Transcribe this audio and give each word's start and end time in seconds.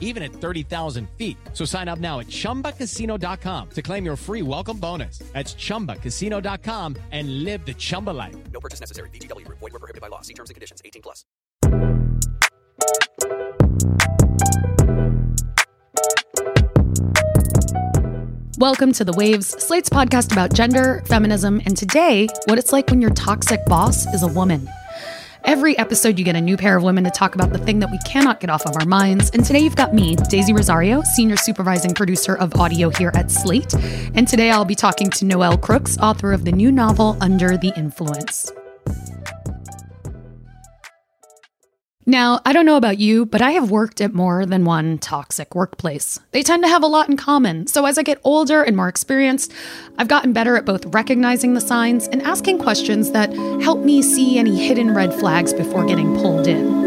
even 0.00 0.24
at 0.24 0.32
30,000 0.32 1.08
feet. 1.16 1.36
So 1.52 1.64
sign 1.64 1.86
up 1.86 2.00
now 2.00 2.18
at 2.18 2.26
chumbacasino.com 2.26 3.70
to 3.70 3.82
claim 3.82 4.04
your 4.04 4.16
free 4.16 4.42
welcome 4.42 4.78
bonus. 4.78 5.18
That's 5.32 5.54
chumbacasino.com 5.54 6.96
and 7.12 7.44
live 7.44 7.64
the 7.64 7.74
Chumba 7.74 8.10
life. 8.10 8.34
No 8.52 8.58
purchase 8.58 8.80
necessary. 8.80 9.10
VGW 9.10 9.44
Group. 9.44 9.58
Void 9.60 9.72
were 9.74 9.78
prohibited 9.78 10.00
by 10.00 10.08
law. 10.08 10.22
See 10.22 10.34
terms 10.34 10.50
and 10.50 10.54
conditions. 10.54 10.80
18 10.84 11.02
plus. 11.02 11.24
Welcome 18.58 18.94
to 18.94 19.04
The 19.04 19.12
Waves, 19.12 19.48
Slate's 19.48 19.90
podcast 19.90 20.32
about 20.32 20.54
gender, 20.54 21.02
feminism, 21.04 21.60
and 21.66 21.76
today, 21.76 22.26
what 22.46 22.56
it's 22.56 22.72
like 22.72 22.88
when 22.88 23.02
your 23.02 23.10
toxic 23.10 23.62
boss 23.66 24.06
is 24.14 24.22
a 24.22 24.28
woman. 24.28 24.66
Every 25.46 25.78
episode, 25.78 26.18
you 26.18 26.24
get 26.24 26.34
a 26.34 26.40
new 26.40 26.56
pair 26.56 26.76
of 26.76 26.82
women 26.82 27.04
to 27.04 27.10
talk 27.10 27.36
about 27.36 27.52
the 27.52 27.58
thing 27.58 27.78
that 27.78 27.88
we 27.92 27.98
cannot 27.98 28.40
get 28.40 28.50
off 28.50 28.66
of 28.66 28.76
our 28.76 28.84
minds. 28.84 29.30
And 29.30 29.44
today, 29.44 29.60
you've 29.60 29.76
got 29.76 29.94
me, 29.94 30.16
Daisy 30.16 30.52
Rosario, 30.52 31.02
senior 31.14 31.36
supervising 31.36 31.94
producer 31.94 32.34
of 32.34 32.52
audio 32.56 32.90
here 32.90 33.12
at 33.14 33.30
Slate. 33.30 33.72
And 34.16 34.26
today, 34.26 34.50
I'll 34.50 34.64
be 34.64 34.74
talking 34.74 35.08
to 35.10 35.24
Noelle 35.24 35.56
Crooks, 35.56 35.96
author 35.98 36.32
of 36.32 36.44
the 36.44 36.50
new 36.50 36.72
novel 36.72 37.16
Under 37.20 37.56
the 37.56 37.72
Influence. 37.76 38.50
Now, 42.08 42.40
I 42.46 42.52
don't 42.52 42.66
know 42.66 42.76
about 42.76 42.98
you, 42.98 43.26
but 43.26 43.42
I 43.42 43.50
have 43.50 43.72
worked 43.72 44.00
at 44.00 44.14
more 44.14 44.46
than 44.46 44.64
one 44.64 44.96
toxic 44.98 45.56
workplace. 45.56 46.20
They 46.30 46.44
tend 46.44 46.62
to 46.62 46.68
have 46.68 46.84
a 46.84 46.86
lot 46.86 47.08
in 47.08 47.16
common, 47.16 47.66
so 47.66 47.84
as 47.84 47.98
I 47.98 48.04
get 48.04 48.20
older 48.22 48.62
and 48.62 48.76
more 48.76 48.86
experienced, 48.86 49.52
I've 49.98 50.06
gotten 50.06 50.32
better 50.32 50.56
at 50.56 50.64
both 50.64 50.86
recognizing 50.86 51.54
the 51.54 51.60
signs 51.60 52.06
and 52.06 52.22
asking 52.22 52.60
questions 52.60 53.10
that 53.10 53.32
help 53.60 53.80
me 53.80 54.02
see 54.02 54.38
any 54.38 54.56
hidden 54.56 54.94
red 54.94 55.12
flags 55.12 55.52
before 55.52 55.84
getting 55.84 56.14
pulled 56.14 56.46
in. 56.46 56.85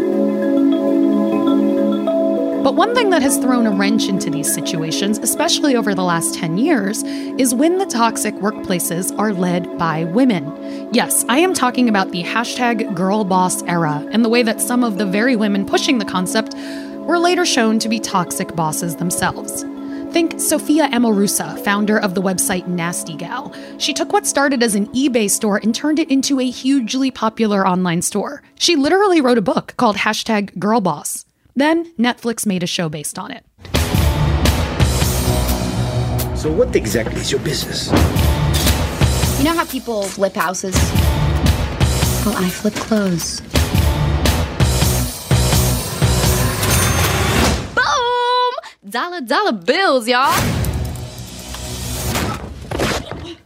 But 2.62 2.74
one 2.74 2.94
thing 2.94 3.08
that 3.08 3.22
has 3.22 3.38
thrown 3.38 3.66
a 3.66 3.70
wrench 3.70 4.06
into 4.06 4.28
these 4.28 4.52
situations, 4.52 5.16
especially 5.18 5.76
over 5.76 5.94
the 5.94 6.04
last 6.04 6.34
10 6.34 6.58
years, 6.58 7.02
is 7.02 7.54
when 7.54 7.78
the 7.78 7.86
toxic 7.86 8.34
workplaces 8.34 9.18
are 9.18 9.32
led 9.32 9.78
by 9.78 10.04
women. 10.04 10.92
Yes, 10.92 11.24
I 11.30 11.38
am 11.38 11.54
talking 11.54 11.88
about 11.88 12.10
the 12.10 12.22
hashtag 12.22 12.94
girl 12.94 13.24
boss 13.24 13.62
era 13.62 14.06
and 14.12 14.22
the 14.22 14.28
way 14.28 14.42
that 14.42 14.60
some 14.60 14.84
of 14.84 14.98
the 14.98 15.06
very 15.06 15.36
women 15.36 15.64
pushing 15.64 15.96
the 15.96 16.04
concept 16.04 16.54
were 17.06 17.18
later 17.18 17.46
shown 17.46 17.78
to 17.78 17.88
be 17.88 17.98
toxic 17.98 18.54
bosses 18.54 18.96
themselves. 18.96 19.64
Think 20.12 20.38
Sophia 20.38 20.88
Amoruso, 20.88 21.58
founder 21.64 21.98
of 21.98 22.14
the 22.14 22.20
website 22.20 22.66
Nasty 22.66 23.16
Gal. 23.16 23.54
She 23.78 23.94
took 23.94 24.12
what 24.12 24.26
started 24.26 24.62
as 24.62 24.74
an 24.74 24.88
eBay 24.88 25.30
store 25.30 25.56
and 25.56 25.74
turned 25.74 25.98
it 25.98 26.10
into 26.10 26.40
a 26.40 26.50
hugely 26.50 27.10
popular 27.10 27.66
online 27.66 28.02
store. 28.02 28.42
She 28.58 28.76
literally 28.76 29.22
wrote 29.22 29.38
a 29.38 29.42
book 29.42 29.72
called 29.78 29.96
hashtag 29.96 30.58
Girl 30.58 30.82
Boss. 30.82 31.24
Then 31.60 31.92
Netflix 31.98 32.46
made 32.46 32.62
a 32.62 32.66
show 32.66 32.88
based 32.88 33.18
on 33.18 33.30
it. 33.30 33.44
So, 36.34 36.50
what 36.50 36.74
exactly 36.74 37.20
is 37.20 37.30
your 37.30 37.40
business? 37.42 37.88
You 39.38 39.44
know 39.44 39.52
how 39.54 39.66
people 39.66 40.04
flip 40.04 40.34
houses? 40.34 40.74
Well, 42.24 42.34
I 42.34 42.48
flip 42.48 42.72
clothes. 42.72 43.42
Boom! 47.74 48.90
Dollar, 48.90 49.20
dollar 49.20 49.52
bills, 49.52 50.08
y'all. 50.08 50.32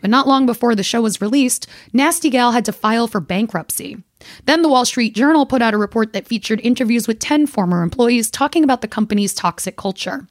But 0.00 0.10
not 0.10 0.28
long 0.28 0.46
before 0.46 0.76
the 0.76 0.84
show 0.84 1.02
was 1.02 1.20
released, 1.20 1.66
Nasty 1.92 2.30
Gal 2.30 2.52
had 2.52 2.64
to 2.66 2.72
file 2.72 3.08
for 3.08 3.18
bankruptcy. 3.18 4.04
Then 4.46 4.62
the 4.62 4.68
Wall 4.68 4.84
Street 4.84 5.14
Journal 5.14 5.46
put 5.46 5.62
out 5.62 5.74
a 5.74 5.78
report 5.78 6.12
that 6.12 6.26
featured 6.26 6.60
interviews 6.62 7.08
with 7.08 7.18
10 7.18 7.46
former 7.46 7.82
employees 7.82 8.30
talking 8.30 8.64
about 8.64 8.80
the 8.80 8.88
company's 8.88 9.34
toxic 9.34 9.76
culture. 9.76 10.26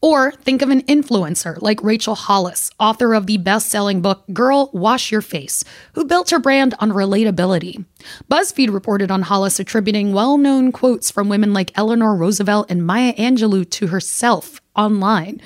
Or 0.00 0.32
think 0.32 0.62
of 0.62 0.70
an 0.70 0.82
influencer 0.82 1.60
like 1.60 1.82
Rachel 1.82 2.14
Hollis, 2.14 2.70
author 2.78 3.14
of 3.14 3.26
the 3.26 3.38
best 3.38 3.68
selling 3.68 4.02
book 4.02 4.24
Girl, 4.32 4.70
Wash 4.72 5.10
Your 5.10 5.22
Face, 5.22 5.64
who 5.94 6.04
built 6.04 6.30
her 6.30 6.38
brand 6.38 6.74
on 6.78 6.90
relatability. 6.90 7.84
BuzzFeed 8.30 8.72
reported 8.72 9.10
on 9.10 9.22
Hollis 9.22 9.58
attributing 9.58 10.12
well 10.12 10.38
known 10.38 10.70
quotes 10.70 11.10
from 11.10 11.28
women 11.28 11.52
like 11.52 11.76
Eleanor 11.76 12.14
Roosevelt 12.14 12.70
and 12.70 12.86
Maya 12.86 13.14
Angelou 13.14 13.68
to 13.70 13.88
herself 13.88 14.60
online. 14.76 15.40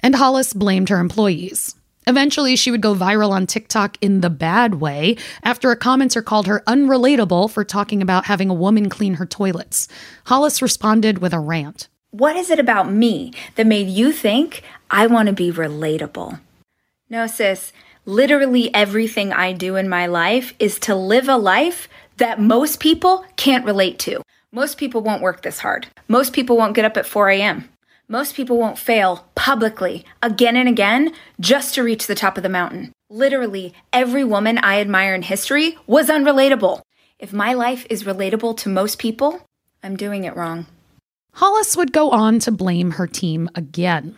And 0.00 0.16
Hollis 0.16 0.52
blamed 0.52 0.88
her 0.88 0.98
employees. 0.98 1.76
Eventually, 2.06 2.56
she 2.56 2.70
would 2.70 2.80
go 2.80 2.94
viral 2.94 3.30
on 3.30 3.46
TikTok 3.46 3.96
in 4.00 4.20
the 4.20 4.30
bad 4.30 4.76
way 4.76 5.16
after 5.42 5.70
a 5.70 5.78
commenter 5.78 6.24
called 6.24 6.46
her 6.46 6.62
unrelatable 6.66 7.50
for 7.50 7.64
talking 7.64 8.02
about 8.02 8.26
having 8.26 8.50
a 8.50 8.54
woman 8.54 8.88
clean 8.88 9.14
her 9.14 9.26
toilets. 9.26 9.88
Hollis 10.26 10.60
responded 10.60 11.18
with 11.18 11.32
a 11.32 11.38
rant. 11.38 11.88
What 12.10 12.36
is 12.36 12.50
it 12.50 12.58
about 12.58 12.92
me 12.92 13.32
that 13.54 13.66
made 13.66 13.88
you 13.88 14.12
think 14.12 14.62
I 14.90 15.06
want 15.06 15.28
to 15.28 15.32
be 15.32 15.50
relatable? 15.50 16.40
No, 17.08 17.26
sis, 17.26 17.72
literally 18.04 18.74
everything 18.74 19.32
I 19.32 19.52
do 19.52 19.76
in 19.76 19.88
my 19.88 20.06
life 20.06 20.54
is 20.58 20.78
to 20.80 20.94
live 20.94 21.28
a 21.28 21.36
life 21.36 21.88
that 22.18 22.40
most 22.40 22.80
people 22.80 23.24
can't 23.36 23.64
relate 23.64 23.98
to. 24.00 24.22
Most 24.50 24.76
people 24.76 25.00
won't 25.00 25.22
work 25.22 25.42
this 25.42 25.60
hard. 25.60 25.86
Most 26.08 26.32
people 26.32 26.56
won't 26.56 26.74
get 26.74 26.84
up 26.84 26.96
at 26.96 27.06
4 27.06 27.30
a.m. 27.30 27.68
Most 28.08 28.34
people 28.34 28.58
won't 28.58 28.78
fail 28.78 29.26
publicly 29.34 30.04
again 30.22 30.56
and 30.56 30.68
again 30.68 31.12
just 31.40 31.74
to 31.74 31.82
reach 31.82 32.06
the 32.06 32.14
top 32.14 32.36
of 32.36 32.42
the 32.42 32.48
mountain. 32.48 32.92
Literally, 33.08 33.72
every 33.92 34.24
woman 34.24 34.58
I 34.58 34.80
admire 34.80 35.14
in 35.14 35.22
history 35.22 35.76
was 35.86 36.08
unrelatable. 36.08 36.82
If 37.18 37.32
my 37.32 37.52
life 37.52 37.86
is 37.88 38.04
relatable 38.04 38.56
to 38.58 38.68
most 38.68 38.98
people, 38.98 39.46
I'm 39.82 39.96
doing 39.96 40.24
it 40.24 40.36
wrong. 40.36 40.66
Hollis 41.34 41.76
would 41.76 41.92
go 41.92 42.10
on 42.10 42.38
to 42.40 42.50
blame 42.52 42.92
her 42.92 43.06
team 43.06 43.48
again. 43.54 44.16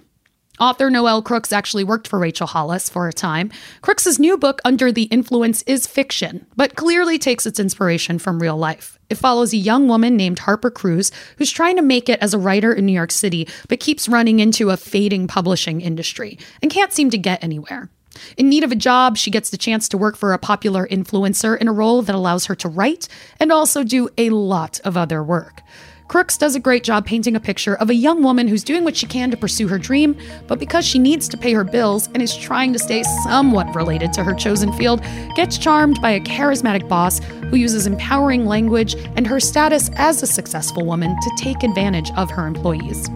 Author 0.61 0.89
Noelle 0.89 1.23
Crooks 1.23 1.53
actually 1.53 1.85
worked 1.85 2.07
for 2.07 2.19
Rachel 2.19 2.47
Hollis 2.47 2.89
for 2.89 3.09
a 3.09 3.13
time. 3.13 3.51
Crooks's 3.81 4.21
new 4.21 4.37
book, 4.37 4.61
Under 4.65 4.93
the 4.93 5.05
Influence, 5.05 5.63
is 5.63 5.87
fiction, 5.87 6.47
but 6.57 6.77
clearly 6.77 7.19
takes 7.19 7.45
its 7.45 7.59
inspiration 7.59 8.19
from 8.19 8.41
real 8.41 8.57
life. 8.57 8.94
It 9.11 9.17
follows 9.17 9.53
a 9.53 9.59
young 9.59 9.89
woman 9.89 10.17
named 10.17 10.41
Harper 10.41 10.71
Cruz 10.71 11.11
who's 11.39 11.51
trying 11.51 11.77
to 11.77 11.83
make 11.83 12.09
it 12.09 12.21
as 12.21 12.35
a 12.35 12.39
writer 12.39 12.73
in 12.73 12.87
New 12.87 12.93
York 12.93 13.11
City, 13.11 13.49
but 13.69 13.81
keeps 13.81 14.09
running 14.09 14.41
into 14.41 14.71
a 14.71 14.77
fading 14.77 15.27
publishing 15.27 15.81
industry 15.81 16.39
and 16.63 16.71
can't 16.71 16.93
seem 16.93 17.11
to 17.11 17.19
get 17.19 17.43
anywhere. 17.43 17.91
In 18.37 18.49
need 18.49 18.65
of 18.65 18.73
a 18.73 18.77
job, 18.77 19.17
she 19.17 19.31
gets 19.31 19.51
the 19.51 19.57
chance 19.57 19.89
to 19.89 19.99
work 19.99 20.17
for 20.17 20.33
a 20.33 20.39
popular 20.39 20.87
influencer 20.87 21.59
in 21.59 21.69
a 21.69 21.73
role 21.73 22.03
that 22.03 22.15
allows 22.15 22.47
her 22.47 22.55
to 22.57 22.69
write 22.69 23.09
and 23.41 23.51
also 23.51 23.83
do 23.83 24.09
a 24.17 24.31
lot 24.31 24.81
of 24.85 24.97
other 24.97 25.23
work. 25.23 25.63
Crooks 26.07 26.37
does 26.37 26.55
a 26.55 26.61
great 26.61 26.85
job 26.85 27.07
painting 27.07 27.35
a 27.35 27.41
picture 27.41 27.77
of 27.77 27.89
a 27.89 27.95
young 27.95 28.23
woman 28.23 28.47
who's 28.47 28.63
doing 28.63 28.85
what 28.85 28.97
she 28.97 29.07
can 29.07 29.31
to 29.31 29.37
pursue 29.37 29.67
her 29.69 29.79
dream, 29.79 30.17
but 30.47 30.59
because 30.59 30.85
she 30.85 30.99
needs 30.99 31.29
to 31.29 31.37
pay 31.37 31.53
her 31.55 31.65
bills 31.65 32.09
and 32.09 32.23
is 32.23 32.37
trying 32.37 32.73
to 32.73 32.79
stay 32.79 33.03
somewhat 33.25 33.75
related 33.75 34.13
to 34.13 34.23
her 34.23 34.35
chosen 34.35 34.73
field, 34.75 35.03
gets 35.35 35.57
charmed 35.57 36.01
by 36.03 36.11
a 36.13 36.21
charismatic 36.21 36.89
boss 36.89 37.21
who 37.51 37.57
uses 37.57 37.87
empowering 37.87 38.45
language 38.47 38.95
and 39.17 39.27
her 39.27 39.41
status 39.41 39.91
as 39.97 40.23
a 40.23 40.27
successful 40.27 40.85
woman 40.85 41.17
to 41.21 41.31
take 41.39 41.63
advantage 41.63 42.11
of 42.13 42.31
her 42.31 42.47
employees. 42.47 43.09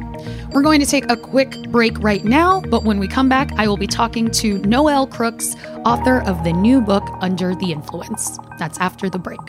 We're 0.51 0.63
going 0.63 0.81
to 0.81 0.87
take 0.87 1.11
a 1.11 1.17
quick 1.17 1.55
break 1.69 1.99
right 2.01 2.25
now, 2.25 2.63
but 2.63 2.85
when 2.85 2.99
we 2.99 3.07
come 3.07 3.29
back, 3.29 3.53
I 3.57 3.69
will 3.69 3.77
be 3.77 3.87
talking 3.87 4.31
to 4.31 4.59
Noelle 4.61 5.07
Crooks, 5.07 5.55
author 5.85 6.23
of 6.23 6.43
the 6.43 6.53
new 6.53 6.81
book 6.81 7.05
Under 7.21 7.55
the 7.55 7.71
Influence. 7.71 8.39
That's 8.59 8.79
after 8.79 9.11
the 9.11 9.19
break. 9.19 9.41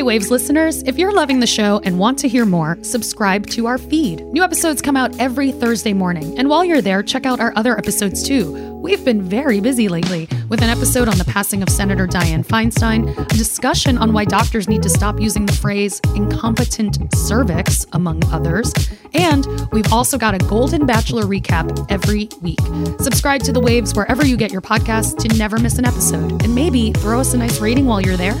Hey, 0.00 0.04
Waves 0.04 0.30
listeners, 0.30 0.82
if 0.84 0.96
you're 0.96 1.12
loving 1.12 1.40
the 1.40 1.46
show 1.46 1.78
and 1.84 1.98
want 1.98 2.18
to 2.20 2.28
hear 2.28 2.46
more, 2.46 2.78
subscribe 2.80 3.46
to 3.48 3.66
our 3.66 3.76
feed. 3.76 4.24
New 4.28 4.42
episodes 4.42 4.80
come 4.80 4.96
out 4.96 5.14
every 5.20 5.52
Thursday 5.52 5.92
morning, 5.92 6.38
and 6.38 6.48
while 6.48 6.64
you're 6.64 6.80
there, 6.80 7.02
check 7.02 7.26
out 7.26 7.38
our 7.38 7.52
other 7.54 7.76
episodes 7.76 8.26
too. 8.26 8.50
We've 8.76 9.04
been 9.04 9.20
very 9.20 9.60
busy 9.60 9.90
lately 9.90 10.26
with 10.48 10.62
an 10.62 10.70
episode 10.70 11.06
on 11.06 11.18
the 11.18 11.26
passing 11.26 11.62
of 11.62 11.68
Senator 11.68 12.06
Dianne 12.06 12.46
Feinstein, 12.46 13.14
a 13.14 13.24
discussion 13.36 13.98
on 13.98 14.14
why 14.14 14.24
doctors 14.24 14.70
need 14.70 14.82
to 14.84 14.88
stop 14.88 15.20
using 15.20 15.44
the 15.44 15.52
phrase 15.52 16.00
incompetent 16.16 16.96
cervix, 17.14 17.84
among 17.92 18.24
others, 18.32 18.72
and 19.12 19.46
we've 19.70 19.92
also 19.92 20.16
got 20.16 20.34
a 20.34 20.38
Golden 20.38 20.86
Bachelor 20.86 21.24
recap 21.24 21.86
every 21.90 22.30
week. 22.40 22.60
Subscribe 23.00 23.42
to 23.42 23.52
The 23.52 23.60
Waves 23.60 23.94
wherever 23.94 24.24
you 24.24 24.38
get 24.38 24.50
your 24.50 24.62
podcasts 24.62 25.14
to 25.18 25.36
never 25.36 25.58
miss 25.58 25.76
an 25.76 25.84
episode, 25.84 26.42
and 26.42 26.54
maybe 26.54 26.90
throw 26.92 27.20
us 27.20 27.34
a 27.34 27.36
nice 27.36 27.60
rating 27.60 27.84
while 27.84 28.00
you're 28.00 28.16
there. 28.16 28.40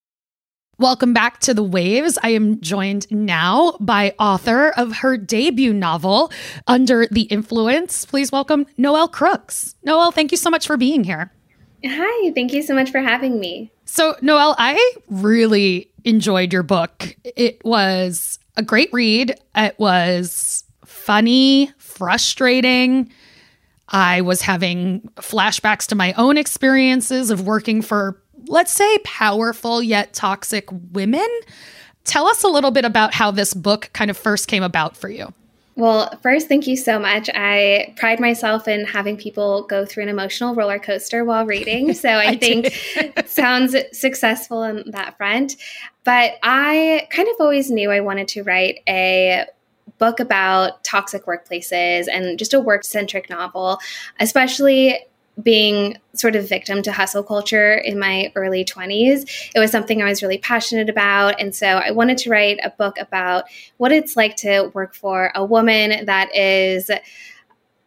Welcome 0.81 1.13
back 1.13 1.37
to 1.41 1.53
The 1.53 1.61
Waves. 1.61 2.17
I 2.23 2.29
am 2.29 2.59
joined 2.59 3.05
now 3.11 3.77
by 3.79 4.15
author 4.17 4.69
of 4.69 4.97
her 4.97 5.15
debut 5.15 5.73
novel, 5.73 6.31
Under 6.65 7.05
the 7.11 7.21
Influence. 7.21 8.03
Please 8.03 8.31
welcome 8.31 8.65
Noelle 8.79 9.07
Crooks. 9.07 9.75
Noelle, 9.83 10.11
thank 10.11 10.31
you 10.31 10.39
so 10.39 10.49
much 10.49 10.65
for 10.65 10.77
being 10.77 11.03
here. 11.03 11.31
Hi, 11.85 12.31
thank 12.33 12.51
you 12.51 12.63
so 12.63 12.73
much 12.73 12.89
for 12.89 12.99
having 12.99 13.39
me. 13.39 13.71
So, 13.85 14.15
Noelle, 14.23 14.55
I 14.57 14.95
really 15.07 15.91
enjoyed 16.03 16.51
your 16.51 16.63
book. 16.63 17.15
It 17.23 17.63
was 17.63 18.39
a 18.57 18.63
great 18.63 18.89
read. 18.91 19.39
It 19.55 19.77
was 19.77 20.63
funny, 20.83 21.71
frustrating. 21.77 23.11
I 23.89 24.21
was 24.21 24.41
having 24.41 25.01
flashbacks 25.17 25.85
to 25.87 25.95
my 25.95 26.13
own 26.13 26.37
experiences 26.37 27.29
of 27.29 27.45
working 27.45 27.83
for 27.83 28.20
let's 28.47 28.71
say, 28.71 28.97
powerful 28.99 29.81
yet 29.81 30.13
toxic 30.13 30.67
women. 30.91 31.27
Tell 32.03 32.27
us 32.27 32.43
a 32.43 32.47
little 32.47 32.71
bit 32.71 32.85
about 32.85 33.13
how 33.13 33.31
this 33.31 33.53
book 33.53 33.89
kind 33.93 34.09
of 34.09 34.17
first 34.17 34.47
came 34.47 34.63
about 34.63 34.97
for 34.97 35.09
you. 35.09 35.33
Well, 35.75 36.15
first, 36.21 36.47
thank 36.47 36.67
you 36.67 36.75
so 36.75 36.99
much. 36.99 37.29
I 37.33 37.93
pride 37.97 38.19
myself 38.19 38.67
in 38.67 38.85
having 38.85 39.15
people 39.15 39.63
go 39.63 39.85
through 39.85 40.03
an 40.03 40.09
emotional 40.09 40.53
roller 40.53 40.79
coaster 40.79 41.23
while 41.23 41.45
reading. 41.45 41.93
So 41.93 42.09
I, 42.09 42.31
I 42.31 42.37
think 42.37 42.67
it 42.95 43.29
sounds 43.29 43.75
successful 43.93 44.63
in 44.63 44.91
that 44.91 45.17
front. 45.17 45.55
But 46.03 46.33
I 46.43 47.07
kind 47.09 47.27
of 47.29 47.35
always 47.39 47.71
knew 47.71 47.89
I 47.89 48.01
wanted 48.01 48.27
to 48.29 48.43
write 48.43 48.81
a 48.87 49.45
book 49.97 50.19
about 50.19 50.83
toxic 50.83 51.25
workplaces 51.25 52.07
and 52.11 52.37
just 52.37 52.53
a 52.53 52.59
work 52.59 52.83
centric 52.83 53.29
novel, 53.29 53.79
especially 54.19 54.99
being 55.41 55.97
sort 56.13 56.35
of 56.35 56.47
victim 56.47 56.81
to 56.83 56.91
hustle 56.91 57.23
culture 57.23 57.73
in 57.73 57.97
my 57.99 58.31
early 58.35 58.65
20s. 58.65 59.49
It 59.55 59.59
was 59.59 59.71
something 59.71 60.01
I 60.01 60.09
was 60.09 60.21
really 60.21 60.37
passionate 60.37 60.89
about. 60.89 61.39
And 61.39 61.55
so 61.55 61.67
I 61.67 61.91
wanted 61.91 62.17
to 62.19 62.29
write 62.29 62.59
a 62.63 62.69
book 62.69 62.97
about 62.99 63.45
what 63.77 63.91
it's 63.91 64.15
like 64.15 64.35
to 64.37 64.71
work 64.73 64.93
for 64.93 65.31
a 65.35 65.43
woman 65.43 66.05
that 66.05 66.35
is 66.35 66.89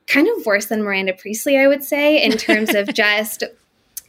kind 0.07 0.29
of 0.29 0.47
worse 0.47 0.67
than 0.67 0.83
Miranda 0.83 1.15
Priestly, 1.15 1.59
I 1.59 1.67
would 1.67 1.85
say, 1.85 2.23
in 2.23 2.33
terms 2.33 2.75
of 2.75 2.89
just 2.95 3.45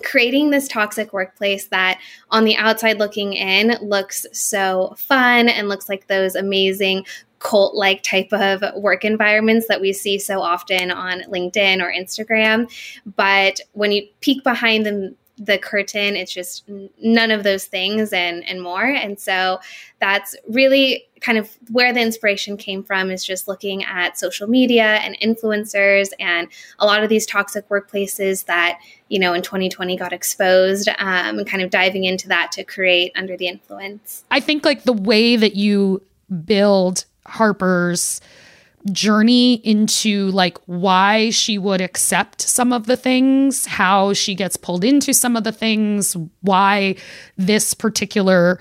creating 0.04 0.50
this 0.50 0.68
toxic 0.68 1.14
workplace 1.14 1.68
that 1.68 2.00
on 2.30 2.46
the 2.46 2.56
outside 2.56 3.00
looking 3.00 3.34
in 3.34 3.78
looks 3.82 4.26
so 4.32 4.94
fun 4.98 5.48
and 5.48 5.70
looks 5.70 5.90
like 5.90 6.08
those 6.08 6.36
amazing 6.36 7.06
cult 7.40 7.76
like 7.76 8.02
type 8.02 8.32
of 8.32 8.64
work 8.76 9.06
environments 9.06 9.68
that 9.68 9.82
we 9.82 9.94
see 9.94 10.18
so 10.18 10.42
often 10.42 10.90
on 10.92 11.22
LinkedIn 11.24 11.82
or 11.82 11.92
Instagram. 11.92 12.72
But 13.16 13.60
when 13.74 13.92
you 13.92 14.08
peek 14.22 14.44
behind 14.44 14.86
the 14.86 15.16
the 15.38 15.58
curtain 15.58 16.16
it's 16.16 16.34
just 16.34 16.64
none 17.02 17.30
of 17.30 17.44
those 17.44 17.66
things 17.66 18.14
and 18.14 18.42
and 18.48 18.62
more 18.62 18.86
and 18.86 19.20
so 19.20 19.60
that's 20.00 20.34
really 20.48 21.06
kind 21.26 21.40
of 21.40 21.58
where 21.72 21.92
the 21.92 22.00
inspiration 22.00 22.56
came 22.56 22.84
from 22.84 23.10
is 23.10 23.26
just 23.26 23.48
looking 23.48 23.84
at 23.84 24.18
social 24.18 24.48
media 24.48 25.00
and 25.04 25.18
influencers 25.20 26.10
and 26.20 26.48
a 26.78 26.86
lot 26.86 27.02
of 27.02 27.10
these 27.10 27.26
toxic 27.26 27.68
workplaces 27.68 28.46
that 28.46 28.80
you 29.10 29.18
know 29.18 29.34
in 29.34 29.42
2020 29.42 29.98
got 29.98 30.14
exposed 30.14 30.88
um, 31.00 31.40
and 31.40 31.48
kind 31.48 31.64
of 31.64 31.72
diving 31.72 32.04
into 32.04 32.28
that 32.28 32.52
to 32.52 32.64
create 32.64 33.12
under 33.16 33.36
the 33.36 33.48
influence. 33.48 34.24
I 34.30 34.40
think 34.40 34.64
like 34.66 34.84
the 34.84 34.94
way 34.94 35.36
that 35.36 35.56
you 35.56 36.04
build 36.46 37.06
Harper's 37.26 38.22
journey 38.92 39.56
into 39.56 40.30
like 40.30 40.60
why 40.68 41.32
she 41.32 41.58
would 41.58 41.82
accept 41.82 42.42
some 42.42 42.72
of 42.72 42.86
the 42.86 42.96
things, 42.96 43.66
how 43.66 44.14
she 44.14 44.36
gets 44.36 44.58
pulled 44.58 44.84
into 44.84 45.12
some 45.12 45.36
of 45.36 45.44
the 45.44 45.52
things, 45.52 46.16
why 46.42 46.96
this 47.36 47.74
particular 47.74 48.60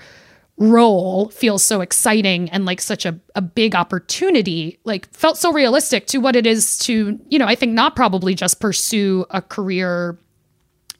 role 0.57 1.29
feels 1.29 1.63
so 1.63 1.81
exciting 1.81 2.49
and 2.49 2.65
like 2.65 2.79
such 2.79 3.05
a, 3.05 3.19
a 3.35 3.41
big 3.41 3.75
opportunity, 3.75 4.79
like 4.85 5.11
felt 5.13 5.37
so 5.37 5.51
realistic 5.51 6.07
to 6.07 6.19
what 6.19 6.35
it 6.35 6.47
is 6.47 6.77
to, 6.79 7.19
you 7.27 7.37
know, 7.37 7.45
I 7.45 7.55
think 7.55 7.73
not 7.73 7.95
probably 7.95 8.35
just 8.35 8.59
pursue 8.59 9.25
a 9.29 9.41
career 9.41 10.17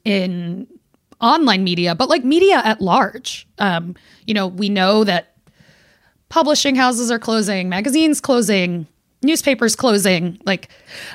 in 0.03 0.67
online 1.21 1.63
media, 1.63 1.95
but 1.95 2.09
like 2.09 2.25
media 2.25 2.61
at 2.65 2.81
large. 2.81 3.47
Um, 3.57 3.95
you 4.27 4.33
know, 4.33 4.47
we 4.47 4.67
know 4.67 5.05
that 5.05 5.37
publishing 6.27 6.75
houses 6.75 7.09
are 7.09 7.19
closing, 7.19 7.69
magazines 7.69 8.19
closing, 8.19 8.87
newspapers 9.23 9.75
closing. 9.75 10.39
Like 10.45 10.69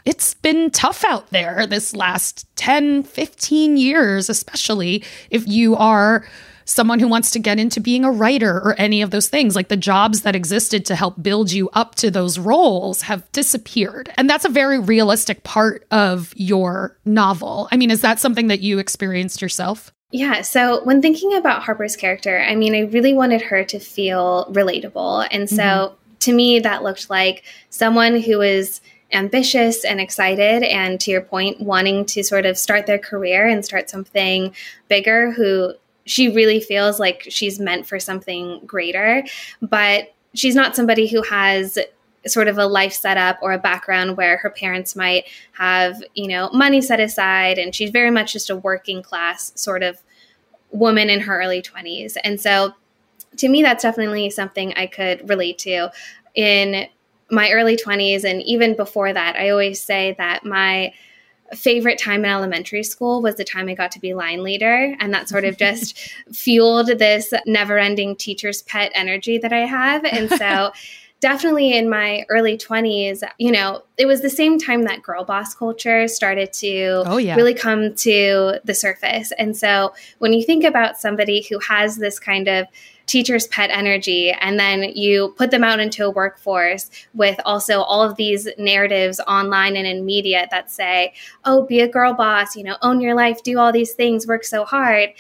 it's 0.06 0.34
been 0.34 0.70
tough 0.70 1.04
out 1.04 1.28
there 1.28 1.66
this 1.66 1.94
last 1.94 2.46
10, 2.56 3.02
15 3.02 3.76
years, 3.76 4.30
especially 4.30 5.04
if 5.30 5.46
you 5.46 5.76
are 5.76 6.26
someone 6.70 7.00
who 7.00 7.08
wants 7.08 7.32
to 7.32 7.38
get 7.38 7.58
into 7.58 7.80
being 7.80 8.04
a 8.04 8.10
writer 8.10 8.56
or 8.56 8.74
any 8.78 9.02
of 9.02 9.10
those 9.10 9.28
things. 9.28 9.56
Like 9.56 9.68
the 9.68 9.76
jobs 9.76 10.22
that 10.22 10.36
existed 10.36 10.86
to 10.86 10.94
help 10.94 11.20
build 11.20 11.50
you 11.50 11.68
up 11.72 11.96
to 11.96 12.10
those 12.10 12.38
roles 12.38 13.02
have 13.02 13.30
disappeared. 13.32 14.12
And 14.16 14.30
that's 14.30 14.44
a 14.44 14.48
very 14.48 14.78
realistic 14.78 15.42
part 15.42 15.84
of 15.90 16.32
your 16.36 16.96
novel. 17.04 17.68
I 17.72 17.76
mean, 17.76 17.90
is 17.90 18.02
that 18.02 18.20
something 18.20 18.46
that 18.46 18.60
you 18.60 18.78
experienced 18.78 19.42
yourself? 19.42 19.92
Yeah. 20.12 20.42
So 20.42 20.82
when 20.84 21.02
thinking 21.02 21.36
about 21.36 21.62
Harper's 21.62 21.96
character, 21.96 22.40
I 22.40 22.54
mean, 22.54 22.74
I 22.74 22.80
really 22.80 23.14
wanted 23.14 23.42
her 23.42 23.64
to 23.64 23.78
feel 23.78 24.46
relatable. 24.52 25.26
And 25.30 25.48
so 25.48 25.56
mm-hmm. 25.56 25.94
to 26.20 26.32
me, 26.32 26.60
that 26.60 26.82
looked 26.82 27.10
like 27.10 27.44
someone 27.68 28.20
who 28.20 28.40
is 28.40 28.80
ambitious 29.12 29.84
and 29.84 30.00
excited. 30.00 30.62
And 30.62 31.00
to 31.00 31.10
your 31.10 31.20
point, 31.20 31.60
wanting 31.60 32.04
to 32.06 32.22
sort 32.22 32.46
of 32.46 32.56
start 32.56 32.86
their 32.86 32.98
career 32.98 33.46
and 33.46 33.64
start 33.64 33.90
something 33.90 34.54
bigger, 34.88 35.32
who 35.32 35.74
she 36.10 36.28
really 36.28 36.58
feels 36.58 36.98
like 36.98 37.24
she's 37.28 37.60
meant 37.60 37.86
for 37.86 38.00
something 38.00 38.60
greater. 38.66 39.24
But 39.62 40.12
she's 40.34 40.56
not 40.56 40.74
somebody 40.74 41.06
who 41.06 41.22
has 41.22 41.78
sort 42.26 42.48
of 42.48 42.58
a 42.58 42.66
life 42.66 42.92
setup 42.92 43.38
or 43.40 43.52
a 43.52 43.58
background 43.58 44.16
where 44.16 44.36
her 44.38 44.50
parents 44.50 44.96
might 44.96 45.24
have, 45.52 46.02
you 46.14 46.26
know, 46.26 46.50
money 46.50 46.80
set 46.80 46.98
aside 46.98 47.58
and 47.58 47.74
she's 47.74 47.90
very 47.90 48.10
much 48.10 48.32
just 48.32 48.50
a 48.50 48.56
working 48.56 49.04
class 49.04 49.52
sort 49.54 49.84
of 49.84 50.02
woman 50.72 51.08
in 51.08 51.20
her 51.20 51.40
early 51.40 51.62
20s. 51.62 52.16
And 52.24 52.40
so 52.40 52.74
to 53.36 53.48
me 53.48 53.62
that's 53.62 53.82
definitely 53.82 54.30
something 54.30 54.74
I 54.74 54.86
could 54.86 55.28
relate 55.28 55.58
to 55.58 55.90
in 56.34 56.88
my 57.30 57.52
early 57.52 57.76
20s 57.76 58.24
and 58.24 58.42
even 58.42 58.74
before 58.74 59.12
that. 59.12 59.36
I 59.36 59.50
always 59.50 59.80
say 59.80 60.14
that 60.18 60.44
my 60.44 60.92
favorite 61.54 61.98
time 61.98 62.24
in 62.24 62.30
elementary 62.30 62.82
school 62.82 63.22
was 63.22 63.36
the 63.36 63.44
time 63.44 63.68
I 63.68 63.74
got 63.74 63.90
to 63.92 64.00
be 64.00 64.14
line 64.14 64.42
leader. 64.42 64.94
And 65.00 65.12
that 65.12 65.28
sort 65.28 65.44
of 65.44 65.56
just 65.56 65.98
fueled 66.32 66.86
this 66.98 67.32
never 67.46 67.78
ending 67.78 68.16
teacher's 68.16 68.62
pet 68.62 68.92
energy 68.94 69.38
that 69.38 69.52
I 69.52 69.66
have. 69.66 70.04
And 70.04 70.30
so 70.30 70.72
definitely 71.20 71.76
in 71.76 71.88
my 71.88 72.24
early 72.28 72.56
20s, 72.56 73.22
you 73.38 73.52
know, 73.52 73.82
it 73.98 74.06
was 74.06 74.22
the 74.22 74.30
same 74.30 74.58
time 74.58 74.84
that 74.84 75.02
girl 75.02 75.24
boss 75.24 75.54
culture 75.54 76.08
started 76.08 76.52
to 76.54 77.02
oh, 77.06 77.18
yeah. 77.18 77.34
really 77.36 77.54
come 77.54 77.94
to 77.96 78.58
the 78.64 78.74
surface. 78.74 79.32
And 79.38 79.56
so 79.56 79.92
when 80.18 80.32
you 80.32 80.42
think 80.42 80.64
about 80.64 80.98
somebody 80.98 81.46
who 81.48 81.58
has 81.60 81.96
this 81.96 82.18
kind 82.18 82.48
of 82.48 82.66
teacher's 83.10 83.48
pet 83.48 83.70
energy 83.70 84.30
and 84.30 84.58
then 84.58 84.82
you 84.94 85.34
put 85.36 85.50
them 85.50 85.64
out 85.64 85.80
into 85.80 86.04
a 86.04 86.10
workforce 86.10 86.88
with 87.12 87.40
also 87.44 87.80
all 87.80 88.02
of 88.02 88.14
these 88.14 88.48
narratives 88.56 89.18
online 89.26 89.76
and 89.76 89.86
in 89.86 90.06
media 90.06 90.46
that 90.52 90.70
say, 90.70 91.12
oh, 91.44 91.66
be 91.66 91.80
a 91.80 91.88
girl 91.88 92.14
boss, 92.14 92.54
you 92.54 92.62
know, 92.62 92.76
own 92.82 93.00
your 93.00 93.16
life, 93.16 93.42
do 93.42 93.58
all 93.58 93.72
these 93.72 93.94
things, 93.94 94.28
work 94.28 94.44
so 94.44 94.64
hard 94.64 95.10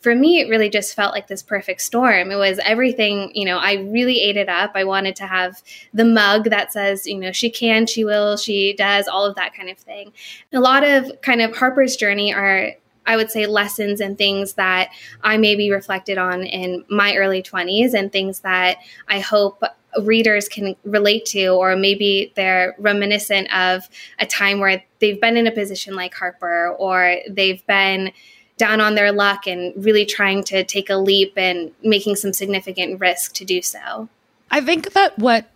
for 0.00 0.14
me, 0.14 0.40
it 0.40 0.48
really 0.48 0.70
just 0.70 0.94
felt 0.94 1.12
like 1.12 1.26
this 1.26 1.42
perfect 1.42 1.80
storm. 1.80 2.30
It 2.30 2.36
was 2.36 2.60
everything, 2.64 3.32
you 3.34 3.44
know, 3.44 3.58
I 3.58 3.74
really 3.74 4.20
ate 4.20 4.36
it 4.36 4.48
up. 4.48 4.72
I 4.74 4.84
wanted 4.84 5.16
to 5.16 5.26
have 5.26 5.60
the 5.92 6.04
mug 6.04 6.50
that 6.50 6.72
says, 6.72 7.06
you 7.06 7.18
know, 7.18 7.32
she 7.32 7.50
can, 7.50 7.86
she 7.86 8.04
will, 8.04 8.36
she 8.36 8.74
does, 8.74 9.08
all 9.08 9.24
of 9.24 9.34
that 9.34 9.54
kind 9.54 9.68
of 9.68 9.76
thing. 9.76 10.12
A 10.52 10.60
lot 10.60 10.84
of 10.84 11.20
kind 11.20 11.42
of 11.42 11.56
Harper's 11.56 11.96
journey 11.96 12.32
are, 12.32 12.72
I 13.08 13.16
would 13.16 13.32
say, 13.32 13.46
lessons 13.46 14.00
and 14.00 14.16
things 14.16 14.52
that 14.52 14.90
I 15.22 15.38
maybe 15.38 15.72
reflected 15.72 16.18
on 16.18 16.44
in 16.44 16.84
my 16.88 17.16
early 17.16 17.42
20s 17.42 17.94
and 17.94 18.12
things 18.12 18.40
that 18.40 18.78
I 19.08 19.18
hope 19.18 19.62
readers 20.02 20.48
can 20.48 20.76
relate 20.84 21.24
to, 21.24 21.48
or 21.48 21.74
maybe 21.74 22.32
they're 22.36 22.76
reminiscent 22.78 23.52
of 23.52 23.88
a 24.18 24.26
time 24.26 24.60
where 24.60 24.84
they've 25.00 25.20
been 25.20 25.36
in 25.36 25.46
a 25.46 25.50
position 25.50 25.96
like 25.96 26.14
Harper 26.14 26.76
or 26.78 27.16
they've 27.28 27.66
been 27.66 28.12
down 28.58 28.80
on 28.80 28.94
their 28.94 29.12
luck 29.12 29.46
and 29.46 29.72
really 29.82 30.04
trying 30.04 30.44
to 30.44 30.62
take 30.64 30.90
a 30.90 30.96
leap 30.96 31.32
and 31.36 31.72
making 31.82 32.16
some 32.16 32.32
significant 32.32 33.00
risk 33.00 33.32
to 33.34 33.44
do 33.44 33.62
so. 33.62 34.08
I 34.50 34.60
think 34.60 34.92
that 34.92 35.18
what 35.18 35.50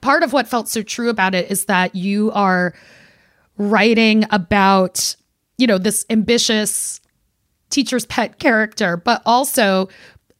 part 0.00 0.22
of 0.22 0.32
what 0.32 0.46
felt 0.46 0.68
so 0.68 0.82
true 0.82 1.08
about 1.08 1.34
it 1.34 1.50
is 1.50 1.64
that 1.64 1.94
you 1.94 2.30
are 2.32 2.74
writing 3.56 4.26
about, 4.30 5.16
you 5.62 5.68
know, 5.68 5.78
this 5.78 6.04
ambitious 6.10 7.00
teacher's 7.70 8.04
pet 8.06 8.40
character, 8.40 8.96
but 8.96 9.22
also 9.24 9.88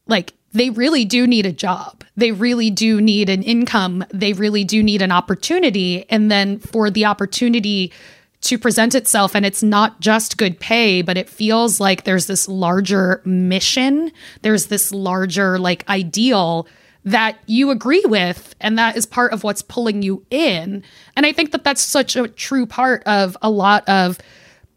like 0.05 0.33
they 0.51 0.69
really 0.69 1.05
do 1.05 1.25
need 1.25 1.45
a 1.45 1.53
job. 1.53 2.03
They 2.17 2.33
really 2.33 2.69
do 2.69 2.99
need 2.99 3.29
an 3.29 3.41
income. 3.41 4.03
They 4.13 4.33
really 4.33 4.65
do 4.65 4.83
need 4.83 5.01
an 5.01 5.13
opportunity. 5.13 6.05
And 6.09 6.29
then 6.29 6.59
for 6.59 6.91
the 6.91 7.05
opportunity 7.05 7.93
to 8.41 8.57
present 8.57 8.95
itself, 8.95 9.33
and 9.33 9.45
it's 9.45 9.63
not 9.63 10.01
just 10.01 10.37
good 10.37 10.59
pay, 10.59 11.01
but 11.01 11.17
it 11.17 11.29
feels 11.29 11.79
like 11.79 12.03
there's 12.03 12.27
this 12.27 12.49
larger 12.49 13.21
mission, 13.23 14.11
there's 14.41 14.65
this 14.65 14.91
larger 14.91 15.57
like 15.57 15.87
ideal 15.87 16.67
that 17.05 17.37
you 17.47 17.71
agree 17.71 18.03
with 18.07 18.55
and 18.59 18.77
that 18.77 18.97
is 18.97 19.05
part 19.05 19.31
of 19.31 19.43
what's 19.43 19.61
pulling 19.61 20.01
you 20.01 20.25
in 20.31 20.81
and 21.17 21.25
i 21.25 21.33
think 21.33 21.51
that 21.51 21.61
that's 21.65 21.81
such 21.81 22.15
a 22.15 22.29
true 22.29 22.65
part 22.65 23.03
of 23.03 23.35
a 23.41 23.49
lot 23.49 23.87
of 23.89 24.17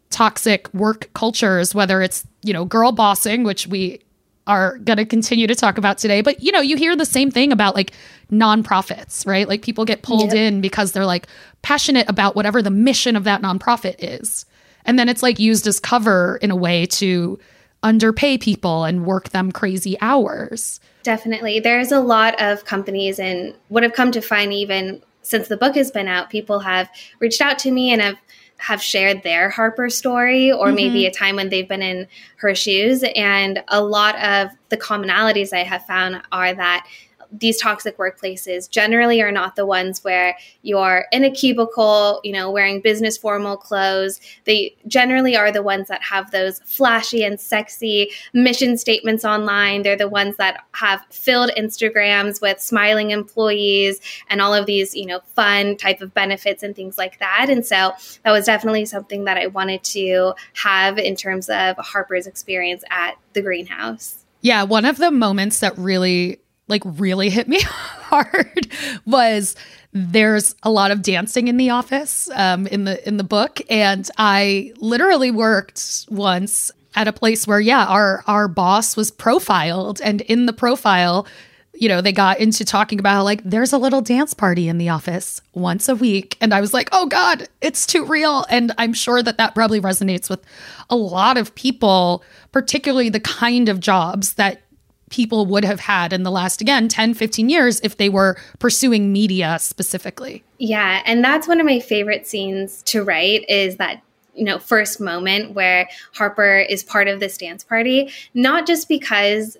toxic 0.09 0.73
work 0.73 1.09
cultures 1.13 1.75
whether 1.75 2.01
it's 2.01 2.25
you 2.43 2.53
know 2.53 2.65
girl 2.65 2.91
bossing 2.91 3.43
which 3.43 3.67
we 3.67 4.01
are 4.47 4.77
going 4.79 4.97
to 4.97 5.05
continue 5.05 5.45
to 5.45 5.53
talk 5.53 5.77
about 5.77 5.97
today. 5.97 6.21
But 6.21 6.41
you 6.41 6.51
know, 6.51 6.61
you 6.61 6.77
hear 6.77 6.95
the 6.95 7.05
same 7.05 7.29
thing 7.29 7.51
about 7.51 7.75
like 7.75 7.91
nonprofits, 8.31 9.27
right? 9.27 9.47
Like 9.47 9.61
people 9.61 9.85
get 9.85 10.01
pulled 10.01 10.33
yep. 10.33 10.35
in 10.35 10.61
because 10.61 10.93
they're 10.93 11.05
like 11.05 11.27
passionate 11.61 12.09
about 12.09 12.35
whatever 12.35 12.61
the 12.61 12.71
mission 12.71 13.15
of 13.15 13.25
that 13.25 13.41
nonprofit 13.41 13.95
is. 13.99 14.45
And 14.85 14.97
then 14.97 15.09
it's 15.09 15.21
like 15.21 15.37
used 15.37 15.67
as 15.67 15.79
cover 15.79 16.39
in 16.41 16.49
a 16.49 16.55
way 16.55 16.85
to 16.85 17.37
underpay 17.83 18.37
people 18.37 18.85
and 18.85 19.05
work 19.05 19.29
them 19.29 19.51
crazy 19.51 19.97
hours. 20.01 20.79
Definitely. 21.03 21.59
There's 21.59 21.91
a 21.91 21.99
lot 21.99 22.41
of 22.41 22.65
companies 22.65 23.19
and 23.19 23.53
what 23.67 23.83
I've 23.83 23.93
come 23.93 24.11
to 24.13 24.21
find 24.21 24.53
even 24.53 25.03
since 25.23 25.49
the 25.49 25.57
book 25.57 25.75
has 25.75 25.91
been 25.91 26.07
out, 26.07 26.29
people 26.29 26.59
have 26.59 26.89
reached 27.19 27.41
out 27.41 27.59
to 27.59 27.71
me 27.71 27.91
and 27.91 28.01
have 28.01 28.15
have 28.57 28.81
shared 28.81 29.23
their 29.23 29.49
Harper 29.49 29.89
story 29.89 30.51
or 30.51 30.67
mm-hmm. 30.67 30.75
maybe 30.75 31.05
a 31.05 31.11
time 31.11 31.35
when 31.35 31.49
they've 31.49 31.67
been 31.67 31.81
in 31.81 32.07
her 32.37 32.55
shoes. 32.55 33.03
And 33.15 33.63
a 33.67 33.81
lot 33.81 34.15
of 34.21 34.49
the 34.69 34.77
commonalities 34.77 35.53
I 35.53 35.63
have 35.63 35.85
found 35.85 36.21
are 36.31 36.53
that 36.53 36.87
these 37.31 37.59
toxic 37.59 37.97
workplaces 37.97 38.69
generally 38.69 39.21
are 39.21 39.31
not 39.31 39.55
the 39.55 39.65
ones 39.65 40.03
where 40.03 40.37
you're 40.61 41.05
in 41.11 41.23
a 41.23 41.31
cubicle, 41.31 42.21
you 42.23 42.31
know, 42.31 42.51
wearing 42.51 42.81
business 42.81 43.17
formal 43.17 43.57
clothes. 43.57 44.19
They 44.45 44.75
generally 44.87 45.35
are 45.35 45.51
the 45.51 45.63
ones 45.63 45.87
that 45.87 46.01
have 46.03 46.31
those 46.31 46.59
flashy 46.59 47.23
and 47.23 47.39
sexy 47.39 48.11
mission 48.33 48.77
statements 48.77 49.25
online. 49.25 49.83
They're 49.83 49.97
the 49.97 50.07
ones 50.07 50.37
that 50.37 50.65
have 50.73 51.05
filled 51.09 51.51
Instagrams 51.57 52.41
with 52.41 52.59
smiling 52.59 53.11
employees 53.11 53.99
and 54.29 54.41
all 54.41 54.53
of 54.53 54.65
these, 54.65 54.95
you 54.95 55.05
know, 55.05 55.19
fun 55.35 55.77
type 55.77 56.01
of 56.01 56.13
benefits 56.13 56.63
and 56.63 56.75
things 56.75 56.97
like 56.97 57.19
that. 57.19 57.47
And 57.49 57.65
so 57.65 57.91
that 58.23 58.31
was 58.31 58.45
definitely 58.45 58.85
something 58.85 59.25
that 59.25 59.37
I 59.37 59.47
wanted 59.47 59.83
to 59.85 60.33
have 60.53 60.97
in 60.97 61.15
terms 61.15 61.49
of 61.49 61.77
Harper's 61.77 62.27
experience 62.27 62.83
at 62.89 63.15
the 63.33 63.41
greenhouse. 63.41 64.25
Yeah, 64.41 64.63
one 64.63 64.85
of 64.85 64.97
the 64.97 65.11
moments 65.11 65.59
that 65.59 65.77
really 65.77 66.39
like 66.67 66.81
really 66.85 67.29
hit 67.29 67.47
me 67.47 67.59
hard 67.61 68.67
was 69.05 69.55
there's 69.93 70.55
a 70.63 70.69
lot 70.69 70.91
of 70.91 71.01
dancing 71.01 71.47
in 71.47 71.57
the 71.57 71.69
office 71.69 72.29
um, 72.33 72.67
in 72.67 72.83
the 72.83 73.05
in 73.07 73.17
the 73.17 73.23
book. 73.23 73.61
And 73.69 74.09
i 74.17 74.71
literally 74.77 75.31
worked 75.31 76.05
once 76.09 76.71
at 76.95 77.07
a 77.07 77.13
place 77.13 77.47
where 77.47 77.59
yeah 77.59 77.85
our 77.85 78.23
our 78.27 78.47
boss 78.47 78.95
was 78.95 79.11
profiled. 79.11 80.01
And 80.01 80.21
in 80.21 80.45
the 80.45 80.53
profile 80.53 81.27
you 81.73 81.87
know 81.87 82.01
they 82.01 82.11
got 82.11 82.39
into 82.39 82.65
talking 82.65 82.99
about 82.99 83.23
like 83.23 83.43
there's 83.43 83.71
a 83.71 83.77
little 83.77 84.01
dance 84.01 84.33
party 84.33 84.67
in 84.67 84.79
the 84.79 84.89
office 84.89 85.41
once 85.53 85.87
a 85.87 85.95
week. 85.95 86.37
And 86.41 86.53
i 86.53 86.61
was 86.61 86.73
like 86.73 86.89
oh 86.91 87.05
god 87.07 87.47
it's 87.61 87.85
too 87.85 88.05
real. 88.05 88.45
And 88.49 88.71
i'm 88.77 88.93
sure 88.93 89.23
that 89.23 89.37
that 89.37 89.55
probably 89.55 89.79
resonates 89.79 90.29
with 90.29 90.43
a 90.89 90.95
lot 90.95 91.37
of 91.37 91.55
people 91.55 92.23
particularly 92.51 93.09
the 93.09 93.19
kind 93.19 93.69
of 93.69 93.79
jobs 93.79 94.33
that 94.35 94.61
people 95.09 95.45
would 95.45 95.63
have 95.63 95.79
had 95.79 96.13
in 96.13 96.23
the 96.23 96.31
last 96.31 96.61
again 96.61 96.87
10 96.87 97.13
15 97.13 97.49
years 97.49 97.79
if 97.81 97.97
they 97.97 98.09
were 98.09 98.37
pursuing 98.59 99.11
media 99.11 99.57
specifically. 99.59 100.43
Yeah 100.57 101.01
and 101.05 101.23
that's 101.23 101.47
one 101.47 101.59
of 101.59 101.65
my 101.65 101.79
favorite 101.79 102.27
scenes 102.27 102.83
to 102.83 103.03
write 103.03 103.47
is 103.49 103.77
that 103.77 104.01
you 104.33 104.43
know 104.43 104.59
first 104.59 104.99
moment 104.99 105.53
where 105.53 105.89
harper 106.13 106.59
is 106.59 106.83
part 106.83 107.07
of 107.07 107.19
this 107.19 107.37
dance 107.37 107.63
party 107.63 108.11
not 108.33 108.67
just 108.67 108.87
because 108.87 109.57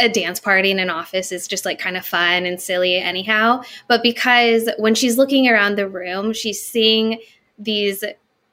a 0.00 0.08
dance 0.08 0.38
party 0.38 0.70
in 0.70 0.78
an 0.78 0.90
office 0.90 1.32
is 1.32 1.48
just 1.48 1.64
like 1.64 1.78
kind 1.78 1.96
of 1.96 2.06
fun 2.06 2.46
and 2.46 2.60
silly 2.60 2.96
anyhow 2.96 3.62
but 3.86 4.02
because 4.02 4.70
when 4.78 4.94
she's 4.94 5.18
looking 5.18 5.48
around 5.48 5.76
the 5.76 5.88
room 5.88 6.32
she's 6.32 6.64
seeing 6.64 7.20
these 7.58 8.04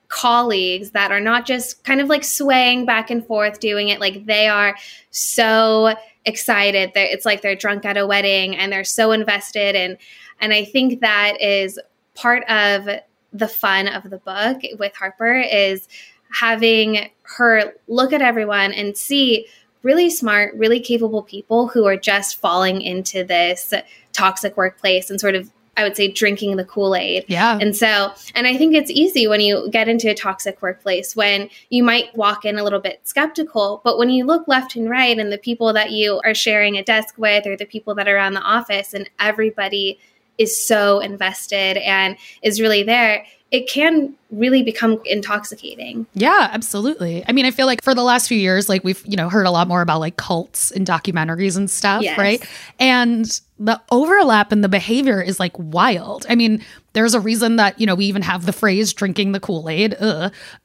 colleagues 0.08 0.92
that 0.92 1.12
are 1.12 1.20
not 1.20 1.46
just 1.46 1.84
kind 1.84 2.02
of 2.02 2.08
like 2.10 2.24
swaying 2.24 2.86
back 2.86 3.10
and 3.10 3.26
forth 3.26 3.60
doing 3.60 3.90
it 3.90 4.00
like 4.00 4.26
they 4.26 4.48
are 4.48 4.76
so 5.12 5.96
excited. 6.26 6.92
They're, 6.94 7.08
it's 7.08 7.26
like 7.26 7.42
they're 7.42 7.56
drunk 7.56 7.86
at 7.86 7.98
a 7.98 8.08
wedding 8.08 8.56
and 8.56 8.72
they're 8.72 8.84
so 8.84 9.12
invested. 9.12 9.76
And 9.76 9.98
and 10.40 10.54
I 10.54 10.66
think 10.66 11.02
that 11.02 11.42
is 11.42 11.80
part 12.14 12.44
of 12.50 12.90
the 13.34 13.48
fun 13.48 13.88
of 13.88 14.10
the 14.10 14.18
book 14.18 14.62
with 14.80 14.96
Harper 14.96 15.40
is 15.40 15.88
having 16.32 17.10
her 17.38 17.74
look 17.88 18.14
at 18.14 18.22
everyone 18.22 18.74
and 18.74 18.98
see 18.98 19.48
really 19.84 20.10
smart, 20.10 20.56
really 20.56 20.80
capable 20.80 21.22
people 21.22 21.68
who 21.68 21.86
are 21.86 21.96
just 21.96 22.40
falling 22.40 22.82
into 22.82 23.24
this 23.24 23.74
toxic 24.14 24.58
workplace 24.58 25.10
and 25.10 25.22
sort 25.22 25.36
of 25.36 25.52
I 25.78 25.84
would 25.84 25.96
say 25.96 26.10
drinking 26.10 26.56
the 26.56 26.66
Kool 26.66 26.96
Aid. 26.96 27.26
Yeah. 27.28 27.58
And 27.60 27.76
so, 27.76 28.12
and 28.34 28.48
I 28.48 28.58
think 28.58 28.76
it's 28.76 28.92
easy 28.92 29.28
when 29.28 29.42
you 29.42 29.70
get 29.72 29.88
into 29.88 30.10
a 30.10 30.16
toxic 30.16 30.62
workplace 30.62 31.16
when 31.16 31.50
you 31.70 31.84
might 31.84 32.16
walk 32.16 32.46
in 32.46 32.58
a 32.58 32.64
little 32.64 32.80
bit 32.80 33.02
skeptical, 33.04 33.82
but 33.84 33.98
when 33.98 34.10
you 34.10 34.26
look 34.26 34.48
left 34.48 34.76
and 34.76 34.90
right 34.90 35.18
and 35.18 35.32
the 35.32 35.38
people 35.38 35.74
that 35.74 35.92
you 35.92 36.22
are 36.24 36.34
sharing 36.34 36.78
a 36.78 36.84
desk 36.84 37.16
with 37.18 37.46
or 37.46 37.58
the 37.58 37.66
people 37.66 37.94
that 37.96 38.08
are 38.08 38.16
around 38.16 38.34
the 38.34 38.42
office 38.42 38.94
and 38.94 39.10
everybody 39.20 40.00
is 40.38 40.66
so 40.66 41.00
invested 41.00 41.78
and 41.78 42.18
is 42.42 42.60
really 42.60 42.84
there, 42.84 43.26
it 43.52 43.70
can 43.70 44.14
really 44.32 44.64
become 44.64 45.00
intoxicating. 45.06 46.06
Yeah, 46.14 46.50
absolutely. 46.52 47.24
I 47.28 47.32
mean, 47.32 47.46
I 47.46 47.52
feel 47.52 47.68
like 47.68 47.82
for 47.84 47.94
the 47.94 48.04
last 48.04 48.28
few 48.28 48.38
years, 48.38 48.68
like 48.68 48.84
we've, 48.84 49.02
you 49.06 49.16
know, 49.16 49.30
heard 49.30 49.46
a 49.46 49.52
lot 49.52 49.68
more 49.68 49.82
about 49.82 50.00
like 50.00 50.18
cults 50.18 50.72
and 50.72 50.86
documentaries 50.86 51.56
and 51.56 51.70
stuff, 51.70 52.02
yes. 52.02 52.18
right? 52.18 52.46
And 52.80 53.40
the 53.60 53.80
overlap 53.92 54.52
in 54.52 54.62
the 54.62 54.68
behavior 54.68 55.22
is 55.22 55.40
like 55.40 55.58
wild. 55.58 56.26
I 56.28 56.36
mean, 56.36 56.66
there's 56.94 57.14
a 57.14 57.20
reason 57.20 57.56
that, 57.58 57.80
you 57.80 57.86
know, 57.86 57.96
we 57.96 58.06
even 58.06 58.24
have 58.24 58.46
the 58.46 58.52
phrase 58.52 58.92
drinking 58.92 59.32
the 59.32 59.40
Kool-Aid. 59.40 59.96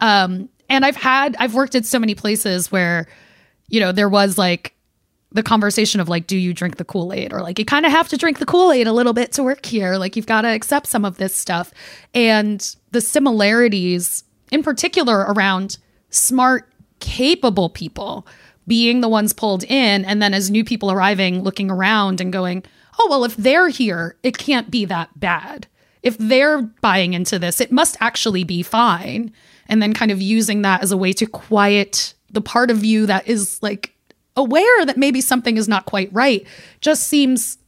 Um, 0.01 0.49
and 0.69 0.85
I've 0.85 0.97
had, 0.97 1.37
I've 1.39 1.55
worked 1.55 1.75
at 1.75 1.85
so 1.85 1.99
many 1.99 2.15
places 2.15 2.73
where, 2.73 3.07
you 3.69 3.79
know, 3.79 3.93
there 3.93 4.09
was 4.09 4.37
like 4.39 4.75
the 5.33 5.43
conversation 5.43 6.01
of 6.01 6.09
like, 6.09 6.27
do 6.27 6.37
you 6.37 6.53
drink 6.53 6.77
the 6.77 6.85
Kool 6.85 7.13
Aid? 7.13 7.33
Or 7.33 7.41
like, 7.41 7.59
you 7.59 7.65
kind 7.65 7.87
of 7.87 7.93
have 7.93 8.09
to 8.09 8.17
drink 8.17 8.39
the 8.39 8.47
Kool 8.47 8.73
Aid 8.73 8.87
a 8.87 8.93
little 8.93 9.13
bit 9.13 9.33
to 9.33 9.43
work 9.43 9.65
here. 9.65 9.97
Like, 9.97 10.17
you've 10.17 10.27
got 10.27 10.43
to 10.43 10.49
accept 10.49 10.87
some 10.87 11.05
of 11.05 11.19
this 11.19 11.35
stuff. 11.35 11.73
And 12.15 12.77
the 12.91 13.01
similarities, 13.01 14.25
in 14.51 14.63
particular, 14.63 15.21
around 15.21 15.79
smart, 16.11 16.73
capable 16.99 17.71
people 17.71 18.27
being 18.67 19.01
the 19.01 19.09
ones 19.09 19.33
pulled 19.33 19.65
in. 19.65 20.05
And 20.05 20.21
then 20.21 20.35
as 20.35 20.51
new 20.51 20.65
people 20.65 20.91
arriving, 20.91 21.43
looking 21.43 21.71
around 21.71 22.21
and 22.21 22.33
going, 22.33 22.65
oh, 22.99 23.07
well, 23.09 23.25
if 23.25 23.37
they're 23.37 23.69
here, 23.69 24.17
it 24.23 24.37
can't 24.37 24.71
be 24.71 24.85
that 24.87 25.19
bad. 25.19 25.67
If 26.03 26.19
they're 26.19 26.63
buying 26.63 27.15
into 27.15 27.39
this, 27.39 27.61
it 27.61 27.71
must 27.71 27.97
actually 28.01 28.45
be 28.45 28.63
fine. 28.63 29.33
And 29.69 29.81
then 29.81 29.95
kind 29.95 30.11
of 30.11 30.21
using 30.21 30.63
that 30.63 30.83
as 30.83 30.91
a 30.91 30.97
way 30.97 31.13
to 31.13 31.27
quiet 31.27 32.15
the 32.31 32.41
part 32.41 32.71
of 32.71 32.85
you 32.85 33.07
that 33.07 33.29
is 33.29 33.63
like 33.63 33.95
aware 34.41 34.87
that 34.87 34.97
maybe 34.97 35.21
something 35.21 35.57
is 35.57 35.69
not 35.69 35.87
quite 35.87 36.13
right 36.13 36.47
just 36.81 37.05
seems 37.05 37.59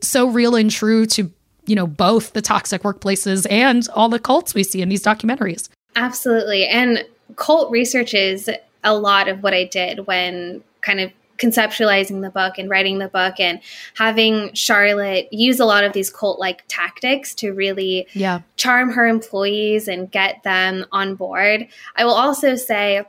so 0.00 0.28
real 0.28 0.54
and 0.54 0.70
true 0.70 1.06
to 1.06 1.30
you 1.66 1.74
know 1.74 1.86
both 1.86 2.32
the 2.34 2.42
toxic 2.42 2.82
workplaces 2.82 3.46
and 3.50 3.88
all 3.94 4.08
the 4.08 4.18
cults 4.18 4.54
we 4.54 4.62
see 4.62 4.82
in 4.82 4.88
these 4.88 5.02
documentaries 5.02 5.68
absolutely 5.96 6.66
and 6.66 7.04
cult 7.36 7.70
research 7.70 8.14
is 8.14 8.50
a 8.84 8.94
lot 8.94 9.28
of 9.28 9.42
what 9.42 9.54
i 9.54 9.64
did 9.64 10.06
when 10.06 10.62
kind 10.82 11.00
of 11.00 11.10
conceptualizing 11.38 12.20
the 12.20 12.30
book 12.30 12.58
and 12.58 12.68
writing 12.68 12.98
the 12.98 13.08
book 13.08 13.38
and 13.38 13.60
having 13.96 14.52
Charlotte 14.54 15.32
use 15.32 15.60
a 15.60 15.64
lot 15.64 15.84
of 15.84 15.92
these 15.92 16.10
cult 16.10 16.38
like 16.38 16.64
tactics 16.68 17.34
to 17.36 17.52
really 17.52 18.06
yeah. 18.12 18.40
charm 18.56 18.90
her 18.90 19.06
employees 19.06 19.88
and 19.88 20.10
get 20.10 20.42
them 20.42 20.84
on 20.92 21.14
board. 21.14 21.68
I 21.96 22.04
will 22.04 22.12
also 22.12 22.56
say 22.56 23.04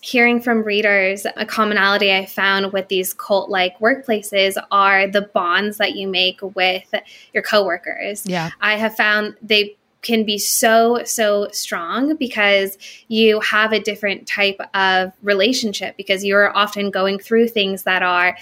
hearing 0.00 0.40
from 0.40 0.62
readers, 0.62 1.26
a 1.36 1.44
commonality 1.44 2.12
I 2.12 2.26
found 2.26 2.72
with 2.72 2.88
these 2.88 3.12
cult 3.12 3.50
like 3.50 3.78
workplaces 3.78 4.56
are 4.70 5.06
the 5.06 5.22
bonds 5.22 5.76
that 5.76 5.94
you 5.94 6.08
make 6.08 6.40
with 6.54 6.94
your 7.34 7.42
coworkers. 7.42 8.24
Yeah. 8.26 8.50
I 8.60 8.76
have 8.76 8.96
found 8.96 9.36
they 9.42 9.76
can 10.02 10.24
be 10.24 10.38
so 10.38 11.02
so 11.04 11.48
strong 11.52 12.16
because 12.16 12.78
you 13.08 13.40
have 13.40 13.72
a 13.72 13.78
different 13.80 14.26
type 14.26 14.58
of 14.72 15.12
relationship 15.22 15.96
because 15.96 16.24
you're 16.24 16.56
often 16.56 16.90
going 16.90 17.18
through 17.18 17.48
things 17.48 17.82
that 17.82 18.02
are 18.02 18.36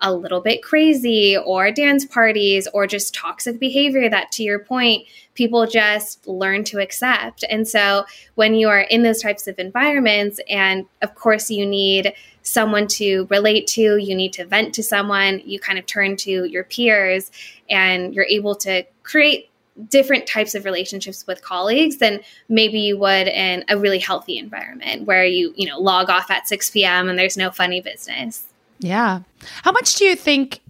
a 0.00 0.12
little 0.12 0.40
bit 0.40 0.62
crazy 0.62 1.36
or 1.36 1.70
dance 1.70 2.04
parties 2.04 2.68
or 2.74 2.86
just 2.86 3.14
toxic 3.14 3.58
behavior 3.58 4.08
that 4.08 4.30
to 4.32 4.42
your 4.42 4.58
point 4.58 5.06
people 5.34 5.66
just 5.66 6.26
learn 6.26 6.64
to 6.64 6.80
accept. 6.80 7.44
And 7.48 7.68
so 7.68 8.06
when 8.34 8.54
you 8.54 8.68
are 8.68 8.80
in 8.80 9.02
those 9.02 9.22
types 9.22 9.46
of 9.46 9.58
environments 9.58 10.40
and 10.48 10.86
of 11.02 11.14
course 11.14 11.50
you 11.50 11.64
need 11.64 12.14
someone 12.42 12.86
to 12.86 13.26
relate 13.28 13.66
to 13.66 13.96
you 13.96 14.14
need 14.14 14.32
to 14.32 14.44
vent 14.44 14.72
to 14.72 14.82
someone 14.82 15.42
you 15.44 15.58
kind 15.58 15.78
of 15.80 15.86
turn 15.86 16.16
to 16.16 16.44
your 16.44 16.62
peers 16.62 17.32
and 17.68 18.14
you're 18.14 18.26
able 18.26 18.54
to 18.54 18.84
create 19.02 19.50
different 19.88 20.26
types 20.26 20.54
of 20.54 20.64
relationships 20.64 21.26
with 21.26 21.42
colleagues 21.42 21.96
than 21.96 22.20
maybe 22.48 22.78
you 22.78 22.96
would 22.96 23.26
in 23.26 23.64
a 23.68 23.76
really 23.76 23.98
healthy 23.98 24.38
environment 24.38 25.06
where 25.06 25.24
you 25.24 25.52
you 25.56 25.66
know 25.66 25.78
log 25.78 26.08
off 26.08 26.30
at 26.30 26.46
6 26.46 26.70
p.m 26.70 27.08
and 27.08 27.18
there's 27.18 27.36
no 27.36 27.50
funny 27.50 27.80
business 27.80 28.44
yeah 28.78 29.20
how 29.62 29.72
much 29.72 29.94
do 29.94 30.04
you 30.04 30.16
think 30.16 30.60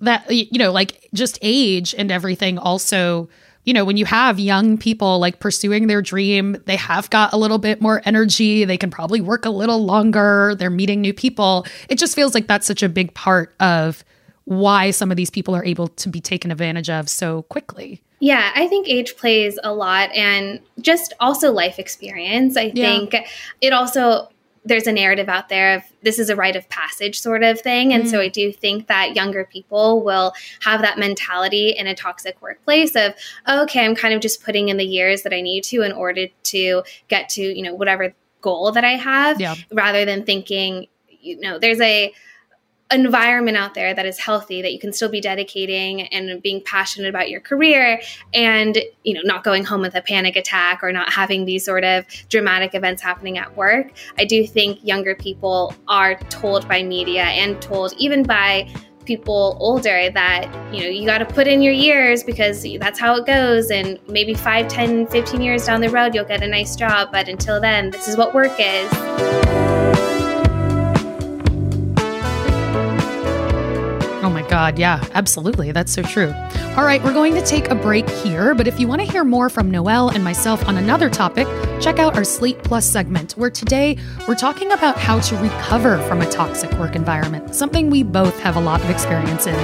that 0.00 0.30
you 0.30 0.58
know 0.58 0.72
like 0.72 1.08
just 1.12 1.38
age 1.42 1.94
and 1.96 2.10
everything 2.10 2.58
also 2.58 3.28
you 3.64 3.74
know 3.74 3.84
when 3.84 3.96
you 3.96 4.04
have 4.04 4.38
young 4.38 4.78
people 4.78 5.18
like 5.18 5.40
pursuing 5.40 5.86
their 5.86 6.02
dream 6.02 6.56
they 6.66 6.76
have 6.76 7.10
got 7.10 7.32
a 7.32 7.36
little 7.36 7.58
bit 7.58 7.80
more 7.80 8.00
energy 8.04 8.64
they 8.64 8.78
can 8.78 8.90
probably 8.90 9.20
work 9.20 9.44
a 9.44 9.50
little 9.50 9.84
longer 9.84 10.54
they're 10.58 10.70
meeting 10.70 11.00
new 11.00 11.14
people 11.14 11.66
it 11.88 11.98
just 11.98 12.14
feels 12.14 12.34
like 12.34 12.46
that's 12.46 12.66
such 12.66 12.82
a 12.82 12.88
big 12.88 13.12
part 13.14 13.54
of 13.60 14.04
why 14.44 14.90
some 14.90 15.10
of 15.10 15.16
these 15.16 15.30
people 15.30 15.54
are 15.54 15.64
able 15.64 15.88
to 15.88 16.08
be 16.08 16.20
taken 16.20 16.50
advantage 16.50 16.90
of 16.90 17.08
so 17.08 17.42
quickly 17.42 18.02
yeah, 18.20 18.52
I 18.54 18.68
think 18.68 18.86
age 18.86 19.16
plays 19.16 19.58
a 19.64 19.72
lot 19.72 20.14
and 20.14 20.60
just 20.78 21.14
also 21.20 21.50
life 21.50 21.78
experience. 21.78 22.54
I 22.54 22.70
yeah. 22.74 22.86
think 22.86 23.14
it 23.62 23.72
also 23.72 24.28
there's 24.64 24.86
a 24.86 24.92
narrative 24.92 25.28
out 25.28 25.48
there 25.48 25.76
of 25.76 25.82
this 26.02 26.18
is 26.18 26.28
a 26.28 26.36
rite 26.36 26.56
of 26.56 26.68
passage 26.68 27.20
sort 27.20 27.42
of 27.42 27.60
thing. 27.60 27.92
And 27.92 28.04
mm. 28.04 28.10
so 28.10 28.20
I 28.20 28.28
do 28.28 28.52
think 28.52 28.88
that 28.88 29.16
younger 29.16 29.44
people 29.44 30.02
will 30.02 30.34
have 30.60 30.82
that 30.82 30.98
mentality 30.98 31.70
in 31.70 31.86
a 31.86 31.94
toxic 31.94 32.40
workplace 32.42 32.94
of, 32.94 33.14
okay, 33.48 33.84
I'm 33.84 33.94
kind 33.94 34.12
of 34.12 34.20
just 34.20 34.44
putting 34.44 34.68
in 34.68 34.76
the 34.76 34.84
years 34.84 35.22
that 35.22 35.32
I 35.32 35.40
need 35.40 35.64
to 35.64 35.82
in 35.82 35.92
order 35.92 36.26
to 36.42 36.82
get 37.08 37.28
to, 37.30 37.42
you 37.42 37.62
know, 37.62 37.74
whatever 37.74 38.14
goal 38.42 38.72
that 38.72 38.84
I 38.84 38.96
have, 38.96 39.40
yeah. 39.40 39.54
rather 39.72 40.04
than 40.04 40.24
thinking, 40.24 40.86
you 41.08 41.40
know, 41.40 41.58
there's 41.58 41.80
a 41.80 42.12
environment 42.90 43.56
out 43.56 43.74
there 43.74 43.94
that 43.94 44.06
is 44.06 44.18
healthy 44.18 44.62
that 44.62 44.72
you 44.72 44.78
can 44.78 44.92
still 44.92 45.08
be 45.08 45.20
dedicating 45.20 46.02
and 46.02 46.42
being 46.42 46.62
passionate 46.64 47.08
about 47.08 47.30
your 47.30 47.40
career 47.40 48.00
and 48.34 48.78
you 49.04 49.14
know 49.14 49.20
not 49.24 49.44
going 49.44 49.64
home 49.64 49.80
with 49.80 49.94
a 49.94 50.02
panic 50.02 50.36
attack 50.36 50.80
or 50.82 50.92
not 50.92 51.12
having 51.12 51.44
these 51.44 51.64
sort 51.64 51.84
of 51.84 52.04
dramatic 52.28 52.74
events 52.74 53.00
happening 53.02 53.38
at 53.38 53.56
work. 53.56 53.92
I 54.18 54.24
do 54.24 54.46
think 54.46 54.78
younger 54.82 55.14
people 55.14 55.74
are 55.88 56.16
told 56.30 56.68
by 56.68 56.82
media 56.82 57.24
and 57.24 57.60
told 57.62 57.92
even 57.98 58.22
by 58.22 58.68
people 59.04 59.56
older 59.60 60.10
that 60.10 60.44
you 60.72 60.82
know 60.82 60.88
you 60.88 61.06
got 61.06 61.18
to 61.18 61.26
put 61.26 61.48
in 61.48 61.62
your 61.62 61.72
years 61.72 62.22
because 62.22 62.64
that's 62.78 62.98
how 62.98 63.16
it 63.16 63.26
goes. 63.26 63.70
And 63.70 63.98
maybe 64.08 64.34
5 64.34 64.68
10 64.68 65.06
15 65.06 65.40
years 65.40 65.64
down 65.64 65.80
the 65.80 65.90
road 65.90 66.14
you'll 66.14 66.24
get 66.24 66.42
a 66.42 66.48
nice 66.48 66.76
job. 66.76 67.10
But 67.12 67.28
until 67.28 67.60
then 67.60 67.90
this 67.90 68.08
is 68.08 68.16
what 68.16 68.34
work 68.34 68.52
is 68.58 69.59
God, 74.50 74.80
yeah, 74.80 75.00
absolutely. 75.14 75.70
That's 75.70 75.92
so 75.92 76.02
true. 76.02 76.34
All 76.76 76.84
right, 76.84 77.00
we're 77.04 77.12
going 77.12 77.34
to 77.34 77.40
take 77.40 77.68
a 77.68 77.74
break 77.76 78.10
here, 78.10 78.52
but 78.52 78.66
if 78.66 78.80
you 78.80 78.88
want 78.88 79.00
to 79.00 79.06
hear 79.06 79.22
more 79.22 79.48
from 79.48 79.70
Noelle 79.70 80.08
and 80.08 80.24
myself 80.24 80.66
on 80.66 80.76
another 80.76 81.08
topic, 81.08 81.46
check 81.80 82.00
out 82.00 82.16
our 82.16 82.24
Slate 82.24 82.60
Plus 82.64 82.84
segment, 82.84 83.32
where 83.32 83.48
today 83.48 83.96
we're 84.26 84.34
talking 84.34 84.72
about 84.72 84.98
how 84.98 85.20
to 85.20 85.36
recover 85.36 85.98
from 86.08 86.20
a 86.20 86.28
toxic 86.28 86.72
work 86.80 86.96
environment, 86.96 87.54
something 87.54 87.90
we 87.90 88.02
both 88.02 88.40
have 88.40 88.56
a 88.56 88.60
lot 88.60 88.82
of 88.82 88.90
experience 88.90 89.46
in. 89.46 89.54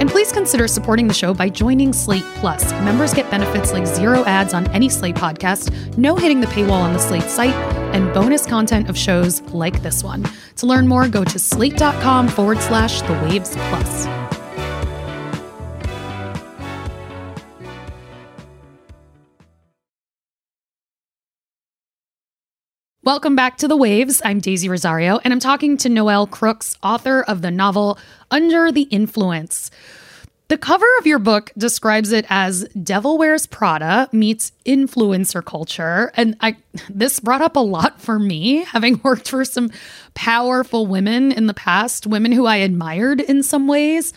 And 0.00 0.08
please 0.08 0.30
consider 0.30 0.68
supporting 0.68 1.08
the 1.08 1.14
show 1.14 1.34
by 1.34 1.48
joining 1.48 1.92
Slate 1.92 2.24
Plus. 2.36 2.70
Members 2.70 3.12
get 3.12 3.28
benefits 3.32 3.72
like 3.72 3.84
zero 3.84 4.24
ads 4.26 4.54
on 4.54 4.68
any 4.68 4.88
Slate 4.88 5.16
podcast, 5.16 5.98
no 5.98 6.14
hitting 6.14 6.40
the 6.40 6.46
paywall 6.46 6.82
on 6.82 6.92
the 6.92 7.00
Slate 7.00 7.24
site, 7.24 7.54
and 7.92 8.14
bonus 8.14 8.46
content 8.46 8.88
of 8.88 8.96
shows 8.96 9.42
like 9.52 9.82
this 9.82 10.04
one. 10.04 10.24
To 10.58 10.66
learn 10.66 10.86
more, 10.86 11.08
go 11.08 11.24
to 11.24 11.38
slate.com 11.38 12.28
forward 12.28 12.60
slash 12.60 13.02
the 13.02 13.12
waves 13.24 13.56
plus. 13.56 14.19
Welcome 23.02 23.34
back 23.34 23.56
to 23.56 23.66
The 23.66 23.78
Waves. 23.78 24.20
I'm 24.26 24.40
Daisy 24.40 24.68
Rosario, 24.68 25.20
and 25.24 25.32
I'm 25.32 25.40
talking 25.40 25.78
to 25.78 25.88
Noelle 25.88 26.26
Crooks, 26.26 26.76
author 26.82 27.22
of 27.22 27.40
the 27.40 27.50
novel 27.50 27.98
Under 28.30 28.70
the 28.70 28.82
Influence. 28.82 29.70
The 30.48 30.58
cover 30.58 30.84
of 30.98 31.06
your 31.06 31.18
book 31.18 31.50
describes 31.56 32.12
it 32.12 32.26
as 32.28 32.68
Devil 32.82 33.16
Wears 33.16 33.46
Prada 33.46 34.10
meets 34.12 34.52
influencer 34.66 35.42
culture. 35.42 36.12
And 36.14 36.36
I 36.42 36.58
this 36.90 37.20
brought 37.20 37.40
up 37.40 37.56
a 37.56 37.60
lot 37.60 38.02
for 38.02 38.18
me, 38.18 38.64
having 38.64 39.00
worked 39.04 39.30
for 39.30 39.46
some 39.46 39.70
powerful 40.12 40.86
women 40.86 41.32
in 41.32 41.46
the 41.46 41.54
past, 41.54 42.06
women 42.06 42.32
who 42.32 42.44
I 42.44 42.56
admired 42.56 43.22
in 43.22 43.42
some 43.42 43.66
ways. 43.66 44.12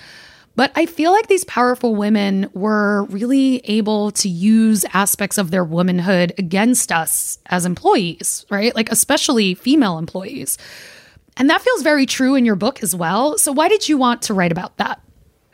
But 0.56 0.72
I 0.76 0.86
feel 0.86 1.12
like 1.12 1.28
these 1.28 1.44
powerful 1.46 1.96
women 1.96 2.50
were 2.54 3.06
really 3.06 3.62
able 3.66 4.12
to 4.12 4.30
use 4.30 4.86
aspects 4.94 5.38
of 5.38 5.50
their 5.50 5.64
womanhood 5.64 6.34
against 6.38 6.92
us 6.92 7.40
as 7.48 7.66
employees, 7.66 8.46
right? 8.52 8.76
Like, 8.76 8.92
especially 8.92 9.56
female 9.56 9.98
employees. 9.98 10.58
And 11.38 11.50
that 11.50 11.62
feels 11.62 11.82
very 11.82 12.06
true 12.06 12.36
in 12.36 12.46
your 12.46 12.56
book 12.56 12.84
as 12.84 12.96
well. 12.96 13.38
So, 13.40 13.52
why 13.52 13.68
did 13.68 13.90
you 13.90 13.98
want 13.98 14.22
to 14.24 14.36
write 14.36 14.52
about 14.52 14.78
that? 14.78 15.02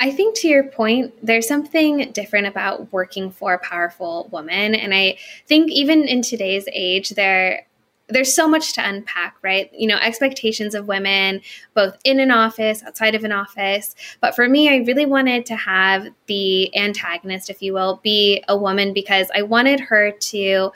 I 0.01 0.11
think 0.11 0.37
to 0.39 0.47
your 0.47 0.63
point, 0.63 1.13
there's 1.25 1.47
something 1.47 2.11
different 2.11 2.47
about 2.47 2.91
working 2.91 3.31
for 3.31 3.53
a 3.53 3.59
powerful 3.59 4.29
woman. 4.31 4.73
And 4.73 4.93
I 4.93 5.17
think 5.45 5.71
even 5.71 6.07
in 6.07 6.21
today's 6.21 6.67
age, 6.71 7.11
there 7.11 7.65
there's 8.09 8.33
so 8.33 8.47
much 8.47 8.73
to 8.73 8.87
unpack, 8.87 9.37
right? 9.41 9.69
You 9.73 9.87
know, 9.87 9.97
expectations 9.97 10.75
of 10.75 10.87
women, 10.87 11.41
both 11.73 11.97
in 12.03 12.19
an 12.19 12.31
office, 12.31 12.83
outside 12.83 13.15
of 13.15 13.23
an 13.23 13.31
office. 13.31 13.95
But 14.19 14.35
for 14.35 14.47
me, 14.49 14.69
I 14.69 14.77
really 14.77 15.05
wanted 15.05 15.45
to 15.47 15.55
have 15.55 16.07
the 16.27 16.75
antagonist, 16.75 17.49
if 17.49 17.61
you 17.61 17.73
will, 17.73 17.99
be 18.03 18.43
a 18.47 18.57
woman 18.57 18.93
because 18.93 19.29
I 19.33 19.43
wanted 19.43 19.79
her 19.79 20.11
to 20.11 20.71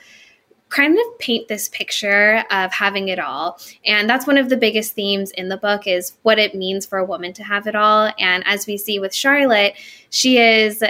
kind 0.70 0.98
of 0.98 1.20
paint 1.20 1.48
this 1.48 1.70
picture 1.70 2.44
of 2.50 2.74
having 2.74 3.08
it 3.08 3.20
all 3.20 3.60
and 3.86 4.10
that's 4.10 4.26
one 4.26 4.40
of 4.40 4.50
the 4.50 4.58
biggest 4.58 4.94
themes 4.94 5.30
in 5.30 5.48
the 5.48 5.58
book 5.58 5.86
is 5.86 6.18
what 6.24 6.40
it 6.40 6.56
means 6.56 6.84
for 6.84 6.98
a 6.98 7.06
woman 7.06 7.32
to 7.32 7.44
have 7.44 7.68
it 7.68 7.76
all 7.76 8.12
and 8.18 8.44
as 8.48 8.66
we 8.66 8.76
see 8.76 8.98
with 8.98 9.14
charlotte 9.14 9.76
she 10.10 10.40
is 10.40 10.84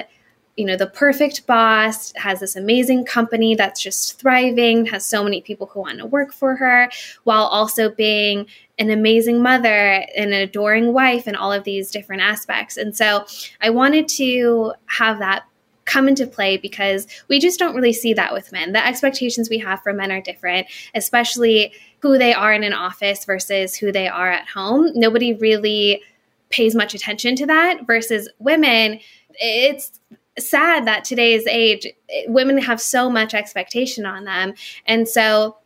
you 0.55 0.65
know, 0.65 0.75
the 0.75 0.87
perfect 0.87 1.47
boss, 1.47 2.13
has 2.15 2.39
this 2.39 2.55
amazing 2.55 3.05
company 3.05 3.55
that's 3.55 3.81
just 3.81 4.19
thriving, 4.19 4.85
has 4.85 5.05
so 5.05 5.23
many 5.23 5.41
people 5.41 5.67
who 5.67 5.81
want 5.81 5.99
to 5.99 6.05
work 6.05 6.31
for 6.31 6.55
her, 6.55 6.89
while 7.23 7.45
also 7.45 7.89
being 7.89 8.45
an 8.77 8.89
amazing 8.89 9.41
mother, 9.41 10.05
and 10.15 10.33
an 10.33 10.41
adoring 10.41 10.93
wife, 10.93 11.27
and 11.27 11.35
all 11.35 11.51
of 11.51 11.63
these 11.63 11.91
different 11.91 12.21
aspects. 12.21 12.77
And 12.77 12.95
so 12.95 13.25
I 13.61 13.69
wanted 13.69 14.07
to 14.09 14.73
have 14.85 15.19
that 15.19 15.45
come 15.85 16.07
into 16.07 16.25
play 16.25 16.57
because 16.57 17.07
we 17.27 17.39
just 17.39 17.59
don't 17.59 17.75
really 17.75 17.93
see 17.93 18.13
that 18.13 18.31
with 18.31 18.51
men. 18.51 18.71
The 18.71 18.85
expectations 18.85 19.49
we 19.49 19.57
have 19.59 19.81
for 19.81 19.91
men 19.91 20.11
are 20.11 20.21
different, 20.21 20.67
especially 20.95 21.73
who 21.99 22.17
they 22.17 22.33
are 22.33 22.53
in 22.53 22.63
an 22.63 22.73
office 22.73 23.25
versus 23.25 23.75
who 23.75 23.91
they 23.91 24.07
are 24.07 24.31
at 24.31 24.47
home. 24.47 24.91
Nobody 24.93 25.33
really 25.33 26.01
pays 26.49 26.75
much 26.75 26.93
attention 26.93 27.35
to 27.35 27.45
that 27.47 27.85
versus 27.85 28.29
women 28.39 28.99
it's 29.35 29.99
sad 30.39 30.85
that 30.85 31.03
today's 31.03 31.45
age 31.47 31.87
women 32.27 32.57
have 32.57 32.81
so 32.81 33.09
much 33.09 33.33
expectation 33.33 34.05
on 34.05 34.23
them. 34.23 34.53
And 34.85 35.07
so 35.07 35.57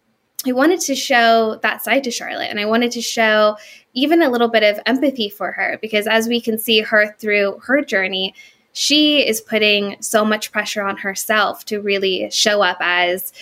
I 0.45 0.51
wanted 0.51 0.80
to 0.82 0.95
show 0.95 1.60
that 1.63 1.84
side 1.84 2.03
to 2.03 2.12
Charlotte 2.12 2.49
and 2.49 2.60
I 2.60 2.65
wanted 2.65 2.91
to 2.91 3.01
show 3.01 3.58
even 3.93 4.21
a 4.21 4.30
little 4.30 4.49
bit 4.49 4.63
of 4.63 4.80
empathy 4.86 5.30
for 5.30 5.51
her 5.51 5.80
because 5.82 6.08
as 6.08 6.27
we 6.27 6.39
can 6.39 6.58
see 6.58 6.82
her 6.82 7.13
through 7.19 7.60
her 7.63 7.82
journey, 7.82 8.36
she 8.73 9.27
is 9.27 9.41
putting 9.41 9.99
so 10.01 10.23
much 10.23 10.51
pressure 10.51 10.84
on 10.84 10.97
herself 10.97 11.65
to 11.65 11.82
really 11.82 12.30
show 12.30 12.62
up 12.62 12.77
as 12.80 13.34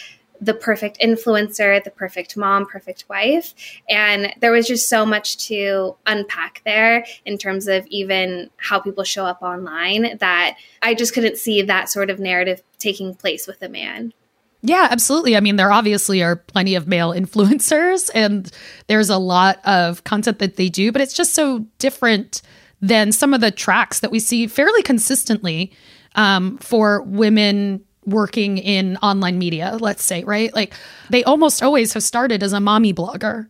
the 0.42 0.54
perfect 0.54 1.00
influencer, 1.00 1.84
the 1.84 1.92
perfect 1.92 2.36
mom, 2.38 2.66
perfect 2.66 3.06
wife. 3.10 3.54
And 3.90 4.34
there 4.42 4.52
was 4.52 4.68
just 4.68 4.90
so 4.90 5.06
much 5.06 5.38
to 5.48 5.96
unpack 6.06 6.62
there 6.66 7.06
in 7.26 7.38
terms 7.38 7.68
of 7.68 7.86
even 7.88 8.50
how 8.58 8.80
people 8.80 9.04
show 9.04 9.26
up 9.26 9.42
online 9.42 10.18
that 10.20 10.58
I 10.82 10.94
just 10.94 11.14
couldn't 11.14 11.38
see 11.38 11.62
that 11.62 11.90
sort 11.90 12.10
of 12.10 12.20
narrative 12.20 12.62
taking 12.80 13.16
place 13.16 13.48
with 13.48 13.62
a 13.62 13.70
man. 13.70 14.14
Yeah, 14.62 14.88
absolutely. 14.90 15.38
I 15.38 15.42
mean, 15.42 15.58
there 15.58 15.72
obviously 15.72 16.24
are 16.24 16.36
plenty 16.36 16.76
of 16.76 16.88
male 16.88 17.12
influencers 17.14 18.10
and 18.14 18.52
there's 18.88 19.10
a 19.10 19.18
lot 19.18 19.60
of 19.66 20.04
content 20.04 20.40
that 20.40 20.56
they 20.56 20.70
do, 20.70 20.92
but 20.92 21.02
it's 21.02 21.14
just 21.14 21.34
so 21.34 21.60
different 21.78 22.42
than 22.82 23.12
some 23.12 23.34
of 23.34 23.42
the 23.42 23.52
tracks 23.52 24.00
that 24.02 24.12
we 24.12 24.20
see 24.20 24.48
fairly 24.48 24.82
consistently 24.82 25.72
um, 26.16 26.58
for 26.58 27.02
women 27.04 27.84
working 28.06 28.58
in 28.58 28.98
online 28.98 29.38
media, 29.38 29.78
let's 29.80 30.04
say, 30.04 30.24
right? 30.24 30.54
Like 30.54 30.74
they 31.10 31.24
almost 31.24 31.64
always 31.64 31.94
have 31.94 32.04
started 32.04 32.44
as 32.44 32.54
a 32.54 32.60
mommy 32.60 32.94
blogger 32.94 33.48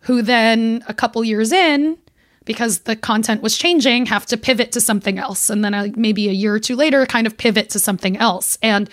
who 0.00 0.22
then 0.22 0.84
a 0.88 0.94
couple 0.94 1.24
years 1.24 1.52
in 1.52 1.98
because 2.44 2.80
the 2.80 2.94
content 2.94 3.42
was 3.42 3.58
changing 3.58 4.06
have 4.06 4.24
to 4.26 4.36
pivot 4.36 4.72
to 4.72 4.80
something 4.80 5.18
else 5.18 5.50
and 5.50 5.64
then 5.64 5.74
uh, 5.74 5.88
maybe 5.96 6.28
a 6.28 6.32
year 6.32 6.54
or 6.54 6.60
two 6.60 6.76
later 6.76 7.04
kind 7.04 7.26
of 7.26 7.36
pivot 7.36 7.70
to 7.70 7.78
something 7.78 8.16
else. 8.16 8.56
And 8.62 8.88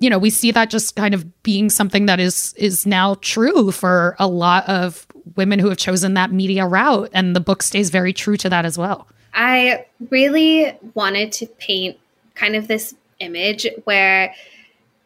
you 0.00 0.10
know, 0.10 0.18
we 0.18 0.30
see 0.30 0.50
that 0.50 0.68
just 0.68 0.96
kind 0.96 1.14
of 1.14 1.42
being 1.44 1.70
something 1.70 2.06
that 2.06 2.18
is 2.18 2.54
is 2.56 2.84
now 2.84 3.14
true 3.20 3.70
for 3.70 4.16
a 4.18 4.26
lot 4.26 4.68
of 4.68 5.06
women 5.36 5.60
who 5.60 5.68
have 5.68 5.78
chosen 5.78 6.14
that 6.14 6.32
media 6.32 6.66
route 6.66 7.08
and 7.12 7.36
the 7.36 7.40
book 7.40 7.62
stays 7.62 7.90
very 7.90 8.12
true 8.12 8.36
to 8.36 8.50
that 8.50 8.64
as 8.64 8.76
well. 8.76 9.06
I 9.32 9.86
really 10.10 10.76
wanted 10.94 11.30
to 11.32 11.46
paint 11.46 11.98
kind 12.34 12.56
of 12.56 12.66
this 12.66 12.94
image 13.22 13.66
where 13.84 14.34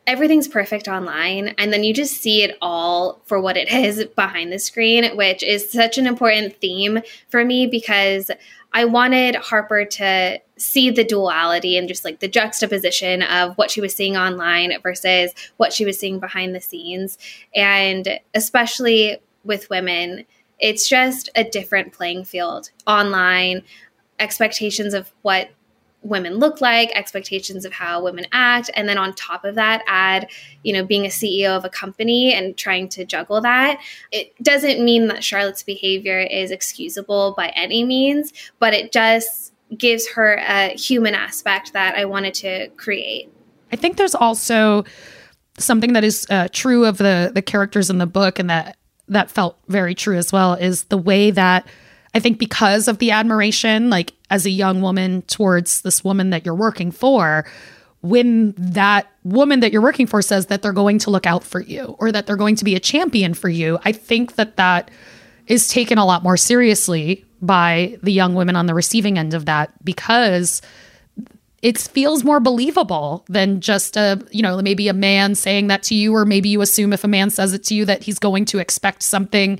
everything's 0.07 0.47
perfect 0.47 0.87
online 0.87 1.49
and 1.59 1.73
then 1.73 1.83
you 1.83 1.93
just 1.93 2.21
see 2.21 2.43
it 2.43 2.57
all 2.63 3.21
for 3.25 3.41
what 3.41 3.57
it 3.57 3.69
is 3.73 4.05
behind 4.17 4.53
the 4.53 4.59
screen 4.59 5.17
which 5.17 5.43
is 5.43 5.71
such 5.71 5.99
an 5.99 6.07
important 6.07 6.57
theme 6.61 7.01
for 7.29 7.45
me 7.45 7.67
because 7.67 8.31
i 8.73 8.85
wanted 8.85 9.35
harper 9.37 9.85
to 9.85 10.41
see 10.59 10.91
the 10.91 11.05
duality 11.05 11.77
and 11.77 11.89
just 11.89 12.05
like 12.05 12.21
the 12.21 12.29
juxtaposition 12.29 13.23
of 13.23 13.57
what 13.59 13.71
she 13.71 13.81
was 13.81 13.95
seeing 13.95 14.17
online 14.17 14.73
versus 14.83 15.33
what 15.59 15.73
she 15.73 15.85
was 15.85 15.99
seeing 15.99 16.19
behind 16.19 16.55
the 16.55 16.61
scenes. 16.63 17.19
And 17.55 18.19
especially 18.35 19.19
with 19.45 19.69
women 19.69 20.25
it's 20.59 20.89
just 20.89 21.29
a 21.35 21.45
different 21.45 21.93
playing 21.93 22.25
field 22.25 22.71
online. 22.87 23.63
Expectations 24.19 24.95
of 24.95 25.13
what 25.23 25.51
women 26.03 26.35
look 26.35 26.61
like, 26.61 26.91
expectations 26.95 27.65
of 27.65 27.73
how 27.73 28.03
women 28.03 28.27
act, 28.33 28.71
and 28.75 28.89
then 28.89 28.99
on 28.99 29.15
top 29.15 29.45
of 29.45 29.55
that, 29.57 29.83
add, 29.87 30.29
you 30.63 30.73
know, 30.73 30.85
being 30.85 31.05
a 31.05 31.09
CEO 31.09 31.57
of 31.57 31.65
a 31.65 31.69
company 31.69 32.33
and 32.33 32.57
trying 32.57 32.89
to 32.91 33.05
juggle 33.05 33.41
that. 33.41 33.81
It 34.13 34.33
doesn't 34.43 34.85
mean 34.85 35.09
that 35.09 35.25
Charlotte's 35.25 35.63
behavior 35.63 36.21
is 36.21 36.51
excusable 36.51 37.35
by 37.37 37.49
any 37.49 37.85
means, 37.85 38.33
but 38.59 38.73
it 38.75 38.93
just 38.93 39.53
gives 39.77 40.09
her 40.11 40.37
a 40.37 40.69
human 40.77 41.15
aspect 41.15 41.73
that 41.73 41.97
I 41.97 42.05
wanted 42.05 42.35
to 42.35 42.69
create. 42.77 43.33
I 43.73 43.77
think 43.77 43.97
there's 43.97 44.15
also 44.15 44.85
something 45.59 45.95
that 45.95 46.05
is 46.05 46.27
uh, 46.31 46.49
true 46.53 46.85
of 46.85 46.99
the 46.99 47.33
the 47.35 47.43
characters 47.43 47.91
in 47.91 47.99
the 47.99 48.07
book, 48.07 48.39
and 48.39 48.49
that 48.49 48.77
that 49.09 49.31
felt 49.31 49.59
very 49.69 49.95
true 49.95 50.17
as 50.17 50.33
well, 50.33 50.55
is 50.55 50.85
the 50.85 50.99
way 50.99 51.31
that 51.33 51.67
I 52.17 52.19
think 52.19 52.39
because 52.39 52.89
of 52.89 52.97
the 52.97 53.11
admiration, 53.11 53.91
like 53.91 54.15
as 54.31 54.47
a 54.47 54.51
young 54.51 54.81
woman 54.81 55.21
towards 55.23 55.83
this 55.83 56.03
woman 56.03 56.31
that 56.31 56.47
you're 56.47 56.55
working 56.55 56.91
for, 56.91 57.45
when 58.01 58.55
that 58.57 59.07
woman 59.23 59.61
that 59.61 59.71
you're 59.71 59.83
working 59.83 60.07
for 60.07 60.23
says 60.23 60.47
that 60.47 60.63
they're 60.63 60.73
going 60.73 60.99
to 61.01 61.11
look 61.11 61.27
out 61.27 61.45
for 61.45 61.61
you 61.61 61.95
or 61.99 62.11
that 62.11 62.27
they're 62.27 62.37
going 62.37 62.57
to 62.57 62.65
be 62.65 62.75
a 62.75 62.81
champion 62.81 63.35
for 63.35 63.51
you, 63.51 63.79
I 63.85 63.93
think 63.93 64.37
that 64.37 64.57
that 64.57 64.91
is 65.47 65.69
taken 65.69 65.99
a 65.99 66.07
lot 66.07 66.23
more 66.23 66.39
seriously 66.39 67.27
by 67.43 67.99
the 68.03 68.13
young 68.13 68.35
women 68.35 68.57
on 68.57 68.65
the 68.65 68.73
receiving 68.73 69.19
end 69.19 69.35
of 69.35 69.45
that 69.45 69.85
because 69.85 70.63
it 71.61 71.77
feels 71.77 72.25
more 72.25 72.41
believable 72.41 73.27
than 73.29 73.61
just 73.61 73.95
a 73.99 74.25
you 74.31 74.41
know 74.41 74.63
maybe 74.63 74.89
a 74.89 74.95
man 74.95 75.35
saying 75.35 75.67
that 75.67 75.83
to 75.83 75.95
you 75.95 76.15
or 76.15 76.25
maybe 76.25 76.49
you 76.49 76.63
assume 76.63 76.95
if 76.95 77.05
a 77.05 77.09
man 77.09 77.29
says 77.29 77.53
it 77.53 77.65
to 77.65 77.75
you 77.75 77.85
that 77.85 78.05
he's 78.05 78.19
going 78.19 78.47
to 78.47 78.59
expect 78.59 79.03
something 79.03 79.59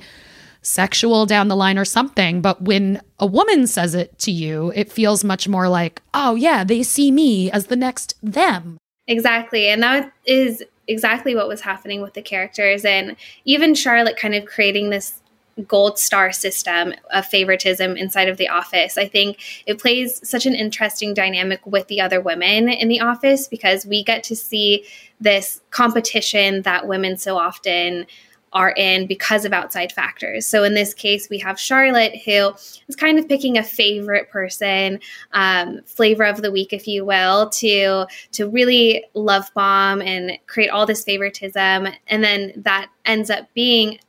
sexual 0.67 1.25
down 1.25 1.47
the 1.47 1.55
line 1.55 1.77
or 1.77 1.85
something. 1.85 2.41
But 2.41 2.61
when 2.61 3.01
a 3.19 3.25
woman 3.25 3.67
says 3.67 3.95
it 3.95 4.17
to 4.19 4.31
you, 4.31 4.71
it 4.75 4.91
feels 4.91 5.23
much 5.23 5.47
more 5.47 5.69
like, 5.69 6.01
oh, 6.13 6.35
yeah, 6.35 6.63
they 6.63 6.83
see 6.83 7.11
me 7.11 7.49
as 7.51 7.67
the 7.67 7.75
next 7.75 8.15
them. 8.21 8.77
Exactly. 9.07 9.69
And 9.69 9.81
that 9.81 10.11
is 10.25 10.63
exactly 10.87 11.35
what 11.35 11.47
was 11.47 11.61
happening 11.61 12.01
with 12.01 12.13
the 12.13 12.21
characters. 12.21 12.85
And 12.85 13.15
even 13.45 13.75
Charlotte 13.75 14.17
kind 14.17 14.35
of 14.35 14.45
creating 14.45 14.89
this 14.89 15.21
gold 15.67 15.97
star 15.97 16.31
system 16.31 16.93
of 17.11 17.25
favoritism 17.25 17.97
inside 17.97 18.29
of 18.29 18.37
the 18.37 18.47
office. 18.47 18.97
I 18.97 19.07
think 19.07 19.39
it 19.65 19.79
plays 19.79 20.27
such 20.27 20.45
an 20.45 20.53
interesting 20.53 21.13
dynamic 21.13 21.65
with 21.65 21.87
the 21.87 22.01
other 22.01 22.21
women 22.21 22.69
in 22.69 22.89
the 22.89 23.01
office 23.01 23.47
because 23.47 23.85
we 23.85 24.03
get 24.03 24.23
to 24.25 24.35
see 24.35 24.85
this 25.19 25.61
competition 25.71 26.61
that 26.61 26.87
women 26.87 27.17
so 27.17 27.37
often 27.37 28.05
are 28.53 28.71
in 28.71 29.07
because 29.07 29.45
of 29.45 29.53
outside 29.53 29.91
factors. 29.91 30.45
So 30.45 30.63
in 30.63 30.73
this 30.73 30.93
case, 30.93 31.29
we 31.29 31.37
have 31.39 31.59
Charlotte, 31.59 32.15
who 32.23 32.53
is 32.87 32.95
kind 32.95 33.19
of 33.19 33.27
picking 33.27 33.57
a 33.57 33.63
favorite 33.63 34.29
person, 34.29 34.99
um, 35.33 35.81
flavor 35.85 36.23
of 36.23 36.41
the 36.41 36.51
week, 36.51 36.73
if 36.73 36.87
you 36.87 37.05
will, 37.05 37.49
to 37.49 38.05
to 38.31 38.49
really 38.49 39.05
love 39.13 39.51
bomb 39.53 40.01
and 40.01 40.37
create 40.47 40.69
all 40.69 40.85
this 40.85 41.03
favoritism, 41.03 41.87
and 42.07 42.23
then 42.23 42.53
that 42.57 42.89
ends 43.05 43.29
up 43.29 43.47
being 43.53 43.99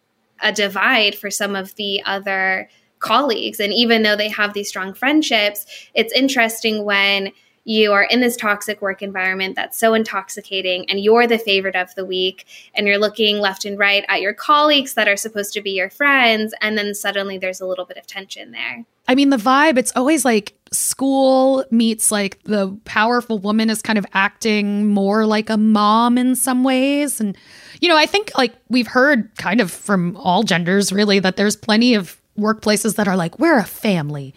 a 0.41 0.53
divide 0.53 1.15
for 1.15 1.31
some 1.31 1.57
of 1.57 1.75
the 1.75 2.03
other 2.05 2.69
colleagues. 3.01 3.61
And 3.61 3.73
even 3.73 4.03
though 4.03 4.17
they 4.17 4.29
have 4.29 4.55
these 4.55 4.69
strong 4.69 4.95
friendships, 4.95 5.67
it's 5.95 6.13
interesting 6.13 6.85
when 6.85 7.33
you 7.69 7.93
are 7.93 8.05
in 8.05 8.21
this 8.21 8.35
toxic 8.35 8.81
work 8.81 9.03
environment 9.03 9.55
that's 9.55 9.77
so 9.77 9.93
intoxicating 9.93 10.89
and 10.89 11.01
you're 11.01 11.27
the 11.27 11.39
favorite 11.39 11.77
of 11.77 11.95
the 11.97 12.05
week 12.05 12.47
and 12.75 12.87
you're 12.87 12.97
looking 12.97 13.41
left 13.41 13.67
and 13.67 13.79
right 13.79 14.07
at 14.09 14.23
your 14.23 14.33
colleagues 14.33 14.95
that 14.95 15.07
are 15.07 15.19
supposed 15.19 15.53
to 15.53 15.61
be 15.61 15.73
your 15.73 15.91
friends 15.91 16.55
and 16.63 16.79
then 16.79 16.95
suddenly 16.95 17.37
there's 17.37 17.61
a 17.61 17.67
little 17.67 17.85
bit 17.85 17.99
of 17.99 18.07
tension 18.07 18.53
there. 18.53 18.87
I 19.07 19.15
mean 19.15 19.29
the 19.29 19.37
vibe 19.37 19.77
it's 19.77 19.93
always 19.95 20.25
like 20.25 20.55
school 20.73 21.63
meets 21.71 22.11
like 22.11 22.43
the 22.45 22.75
powerful 22.87 23.39
woman 23.39 23.69
is 23.69 23.83
kind 23.83 23.99
of 23.99 24.07
acting 24.15 24.87
more 24.87 25.27
like 25.27 25.51
a 25.51 25.59
mom 25.59 26.17
in 26.17 26.37
some 26.37 26.65
ways. 26.65 27.21
And 27.21 27.37
you 27.83 27.89
know 27.89 27.99
i 27.99 28.07
think 28.07 28.33
like 28.39 28.55
we've 28.71 28.87
heard 28.87 29.31
kind 29.37 29.61
of 29.61 29.71
from 29.71 30.17
all 30.17 30.43
genders 30.43 30.91
really 30.91 31.19
that 31.19 31.37
there's 31.37 31.55
plenty 31.55 31.95
of 31.95 32.19
workplaces 32.39 32.97
that 32.97 33.07
are 33.07 33.17
like 33.17 33.39
we're 33.39 33.59
a 33.59 33.65
family 33.65 34.33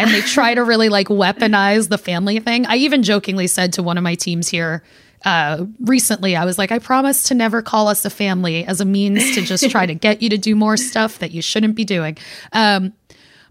and 0.00 0.10
they 0.10 0.20
try 0.32 0.54
to 0.54 0.64
really 0.64 0.88
like 0.88 1.08
weaponize 1.08 1.88
the 1.88 1.98
family 1.98 2.40
thing. 2.40 2.66
I 2.66 2.76
even 2.76 3.02
jokingly 3.02 3.46
said 3.46 3.72
to 3.74 3.82
one 3.82 3.98
of 3.98 4.04
my 4.04 4.14
teams 4.14 4.48
here 4.48 4.82
uh, 5.24 5.66
recently, 5.80 6.34
I 6.34 6.44
was 6.44 6.58
like, 6.58 6.72
I 6.72 6.78
promise 6.78 7.24
to 7.24 7.34
never 7.34 7.60
call 7.60 7.88
us 7.88 8.04
a 8.04 8.10
family 8.10 8.64
as 8.64 8.80
a 8.80 8.84
means 8.84 9.34
to 9.34 9.42
just 9.42 9.70
try 9.70 9.84
to 9.84 9.94
get 9.94 10.22
you 10.22 10.30
to 10.30 10.38
do 10.38 10.56
more 10.56 10.76
stuff 10.76 11.18
that 11.18 11.30
you 11.30 11.42
shouldn't 11.42 11.74
be 11.74 11.84
doing. 11.84 12.16
Um, 12.52 12.94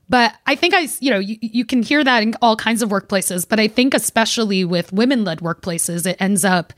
but 0.10 0.34
I 0.48 0.56
think 0.56 0.74
I, 0.74 0.88
you 1.00 1.12
know, 1.12 1.20
you, 1.20 1.38
you 1.40 1.66
can 1.66 1.84
hear 1.84 2.04
that 2.04 2.24
in 2.24 2.34
all 2.42 2.56
kinds 2.56 2.82
of 2.82 2.90
workplaces, 2.90 3.48
but 3.48 3.60
I 3.60 3.68
think 3.68 3.94
especially 3.94 4.66
with 4.66 4.92
women 4.92 5.24
led 5.24 5.40
workplaces, 5.40 6.08
it 6.08 6.18
ends 6.20 6.44
up 6.44 6.74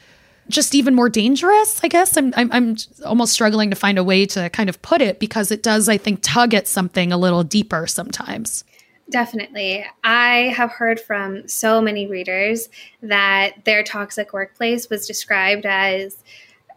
just 0.50 0.76
even 0.76 0.94
more 0.94 1.08
dangerous. 1.08 1.80
I 1.82 1.88
guess 1.88 2.18
I'm, 2.18 2.34
I'm, 2.36 2.52
I'm 2.52 2.76
almost 3.06 3.32
struggling 3.32 3.70
to 3.70 3.76
find 3.78 3.98
a 3.98 4.04
way 4.04 4.26
to 4.26 4.50
kind 4.50 4.70
of 4.70 4.82
put 4.82 5.02
it 5.02 5.20
because 5.20 5.52
it 5.52 5.64
does, 5.64 5.88
I 5.88 5.98
think, 5.98 6.20
tug 6.22 6.54
at 6.54 6.68
something 6.68 7.14
a 7.14 7.18
little 7.18 7.44
deeper 7.46 7.88
sometimes. 7.88 8.66
Definitely. 9.12 9.86
I 10.06 10.54
have 10.56 10.72
heard 10.72 11.00
from 11.00 11.46
so 11.46 11.82
many 11.82 12.08
readers 12.08 12.70
that 13.02 13.66
their 13.66 13.84
toxic 13.84 14.32
workplace 14.32 14.90
was 14.90 15.06
described 15.06 15.66
as 15.66 16.24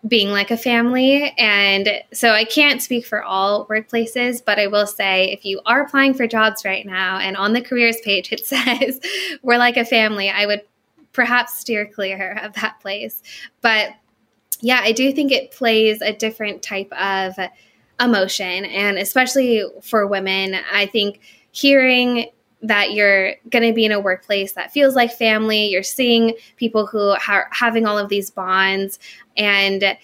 being 0.06 0.30
like 0.30 0.50
a 0.50 0.56
family. 0.56 1.32
And 1.38 1.88
so 2.12 2.32
I 2.32 2.44
can't 2.44 2.82
speak 2.82 3.06
for 3.06 3.22
all 3.22 3.66
workplaces, 3.66 4.44
but 4.44 4.58
I 4.58 4.66
will 4.66 4.88
say 4.88 5.30
if 5.30 5.44
you 5.44 5.60
are 5.64 5.82
applying 5.82 6.12
for 6.12 6.26
jobs 6.26 6.64
right 6.64 6.84
now 6.84 7.18
and 7.18 7.36
on 7.36 7.52
the 7.52 7.62
careers 7.62 8.00
page 8.02 8.32
it 8.32 8.44
says 8.46 9.00
we're 9.42 9.56
like 9.56 9.76
a 9.76 9.84
family, 9.84 10.28
I 10.28 10.44
would 10.46 10.62
perhaps 11.12 11.60
steer 11.60 11.86
clear 11.86 12.36
of 12.42 12.54
that 12.54 12.80
place. 12.80 13.22
But 13.60 13.90
yeah, 14.60 14.80
I 14.82 14.90
do 14.90 15.12
think 15.12 15.30
it 15.30 15.52
plays 15.52 16.00
a 16.00 16.12
different 16.12 16.64
type 16.64 16.92
of 16.92 17.38
emotion. 18.00 18.64
And 18.64 18.98
especially 18.98 19.62
for 19.82 20.04
women, 20.08 20.56
I 20.72 20.86
think 20.86 21.20
it 21.62 22.34
that 22.62 22.92
you're 22.92 23.34
going 23.50 23.66
to 23.66 23.74
be 23.74 23.84
in 23.84 23.92
a 23.92 24.00
workplace 24.00 24.52
that 24.54 24.72
feels 24.72 24.94
like 24.94 25.12
family. 25.12 25.66
You're 25.66 25.82
seeing 25.82 26.34
people 26.56 26.86
who 26.86 27.14
are 27.28 27.48
having 27.50 27.86
all 27.86 27.98
of 27.98 28.08
these 28.08 28.30
bonds, 28.30 28.98
and 29.36 29.82
it, 29.82 29.98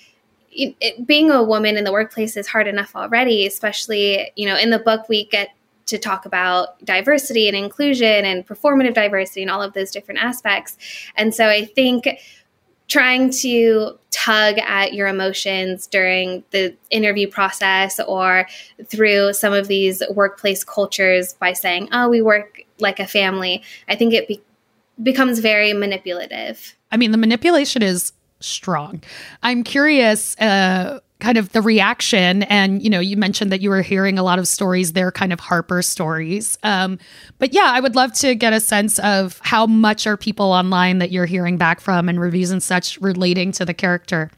it, 0.81 1.07
being 1.07 1.31
a 1.31 1.43
woman 1.43 1.77
in 1.77 1.85
the 1.85 1.93
workplace 1.93 2.37
is 2.37 2.47
hard 2.47 2.67
enough 2.67 2.95
already. 2.95 3.47
Especially, 3.47 4.31
you 4.37 4.47
know, 4.47 4.57
in 4.57 4.71
the 4.71 4.79
book 4.79 5.09
we 5.09 5.25
get 5.27 5.51
to 5.87 5.99
talk 5.99 6.25
about 6.25 6.83
diversity 6.85 7.49
and 7.49 7.57
inclusion 7.57 8.25
and 8.25 8.47
performative 8.47 8.95
diversity 8.95 9.43
and 9.43 9.51
all 9.51 9.63
of 9.63 9.73
those 9.73 9.91
different 9.91 10.23
aspects. 10.23 10.77
And 11.17 11.35
so 11.35 11.49
I 11.49 11.65
think 11.65 12.07
trying 12.91 13.31
to 13.31 13.97
tug 14.11 14.59
at 14.59 14.93
your 14.93 15.07
emotions 15.07 15.87
during 15.87 16.43
the 16.51 16.77
interview 16.91 17.29
process 17.29 18.01
or 18.01 18.47
through 18.87 19.33
some 19.33 19.53
of 19.53 19.69
these 19.69 20.03
workplace 20.11 20.65
cultures 20.65 21.35
by 21.35 21.53
saying, 21.53 21.89
oh, 21.93 22.09
we 22.09 22.21
work 22.21 22.61
like 22.81 22.99
a 22.99 23.07
family, 23.07 23.63
I 23.89 23.95
think 23.95 24.13
it 24.13 24.27
be- 24.27 24.43
becomes 25.03 25.39
very 25.39 25.73
manipulative. 25.73 26.75
I 26.91 26.97
mean, 26.97 27.13
the 27.13 27.19
manipulation 27.19 27.83
is 27.83 28.13
strong. 28.41 29.03
I'm 29.43 29.63
curious. 29.63 30.37
Uh, 30.39 30.99
kind 31.21 31.39
of 31.39 31.53
the 31.53 31.63
reaction. 31.63 32.43
And 32.45 32.83
you 32.83 32.91
know 32.91 33.01
you 33.01 33.17
mentioned 33.17 33.53
that 33.53 33.61
you 33.61 33.71
were 33.71 33.83
hearing 33.83 34.19
a 34.19 34.23
lot 34.23 34.39
of 34.39 34.49
stories 34.49 34.93
they're 34.93 35.13
kind 35.13 35.33
of 35.33 35.41
harper 35.41 35.83
stories. 35.83 36.59
Um, 36.63 36.99
but 37.39 37.53
yeah 37.53 37.71
i 37.73 37.81
would 37.81 37.97
love 37.97 38.13
to 38.13 38.35
get 38.35 38.53
a 38.53 38.61
sense 38.61 38.99
of 39.01 39.41
how 39.43 39.67
much 39.67 40.07
are 40.07 40.17
people 40.17 40.47
online 40.47 40.99
that 40.99 41.11
you're 41.11 41.27
hearing 41.27 41.57
back 41.57 41.81
from 41.81 42.09
and 42.09 42.21
reviews 42.21 42.51
and 42.51 42.63
such 42.63 43.01
relating 43.01 43.53
to 43.53 43.65
the 43.65 43.75
character 43.75 44.31